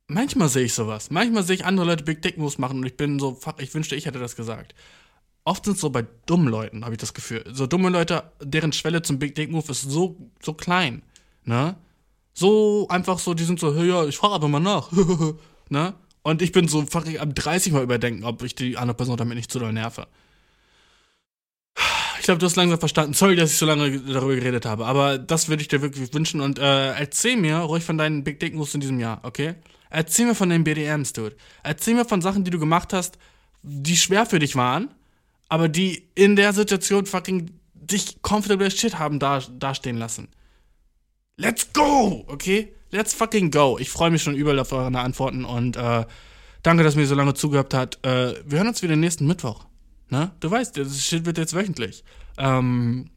[0.08, 1.10] manchmal sehe ich sowas.
[1.10, 3.72] Manchmal sehe ich andere Leute Big Dick Moves machen und ich bin so, fuck, ich
[3.74, 4.74] wünschte, ich hätte das gesagt.
[5.44, 7.44] Oft sind es so bei dummen Leuten, habe ich das Gefühl.
[7.52, 11.02] So dumme Leute, deren Schwelle zum Big Dick Move ist so, so klein.
[11.44, 11.76] Ne?
[12.34, 14.90] So einfach so, die sind so, hey, ja, ich frage aber mal nach.
[15.68, 15.94] ne?
[16.22, 19.36] Und ich bin so fucking ab 30 mal überdenken, ob ich die andere Person damit
[19.36, 20.06] nicht zu doll nerve.
[22.28, 23.14] Ich glaube, du hast langsam verstanden.
[23.14, 26.42] Sorry, dass ich so lange darüber geredet habe, aber das würde ich dir wirklich wünschen.
[26.42, 29.54] Und äh, erzähl mir ruhig von deinen Big Dick Moves in diesem Jahr, okay?
[29.88, 31.34] Erzähl mir von den BDMs, Dude.
[31.62, 33.16] Erzähl mir von Sachen, die du gemacht hast,
[33.62, 34.90] die schwer für dich waren,
[35.48, 40.28] aber die in der Situation fucking dich comfortable as shit haben da, dastehen lassen.
[41.38, 42.74] Let's go, okay?
[42.90, 43.78] Let's fucking go.
[43.80, 46.04] Ich freue mich schon überall auf eure Antworten und äh,
[46.62, 48.04] danke, dass ihr mir so lange zugehört habt.
[48.04, 49.64] Äh, wir hören uns wieder nächsten Mittwoch.
[50.10, 50.32] Ne?
[50.40, 52.02] Du weißt, das Shit wird jetzt wöchentlich.
[52.38, 53.10] Ähm,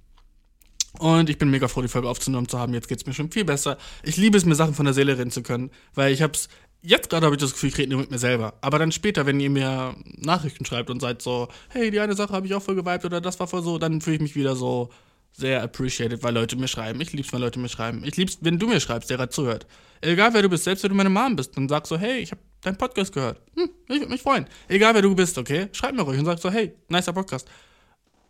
[1.00, 2.74] und ich bin mega froh, die Folge aufzunehmen zu haben.
[2.74, 3.78] Jetzt geht's mir schon viel besser.
[4.04, 6.50] Ich liebe es, mir Sachen von der Seele reden zu können, weil ich hab's.
[6.84, 8.56] Jetzt gerade habe ich das Gefühl, ich rede nur mit mir selber.
[8.62, 12.34] Aber dann später, wenn ihr mir Nachrichten schreibt und seid so, hey, die eine Sache
[12.34, 14.56] habe ich auch voll geweibt oder das war voll so, dann fühle ich mich wieder
[14.56, 14.90] so
[15.32, 17.00] sehr appreciated, weil Leute mir schreiben.
[17.00, 18.04] Ich lieb's, wenn Leute mir schreiben.
[18.04, 19.68] Ich lieb's, wenn du mir schreibst, der gerade zuhört.
[20.02, 22.32] Egal wer du bist, selbst wenn du meine Mom bist, dann sagst so, hey, ich
[22.32, 23.40] habe deinen Podcast gehört.
[23.56, 24.48] Hm, ich würde mich freuen.
[24.68, 25.68] Egal wer du bist, okay?
[25.74, 27.48] Schreib mir ruhig und sag so, hey, nicer Podcast.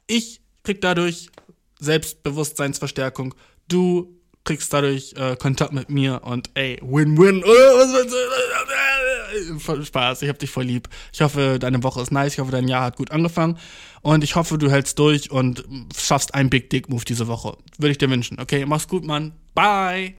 [0.08, 1.30] Ich krieg dadurch
[1.80, 3.34] Selbstbewusstseinsverstärkung.
[3.68, 7.44] Du kriegst dadurch äh, Kontakt mit mir und ey, Win-Win.
[9.60, 10.90] Voll Spaß, ich hab dich voll lieb.
[11.14, 13.58] Ich hoffe, deine Woche ist nice, ich hoffe, dein Jahr hat gut angefangen
[14.02, 15.64] und ich hoffe, du hältst durch und
[15.96, 17.58] schaffst einen Big Dick Move diese Woche.
[17.78, 18.40] Würde ich dir wünschen.
[18.40, 19.34] Okay, mach's gut, Mann.
[19.54, 20.10] Bye.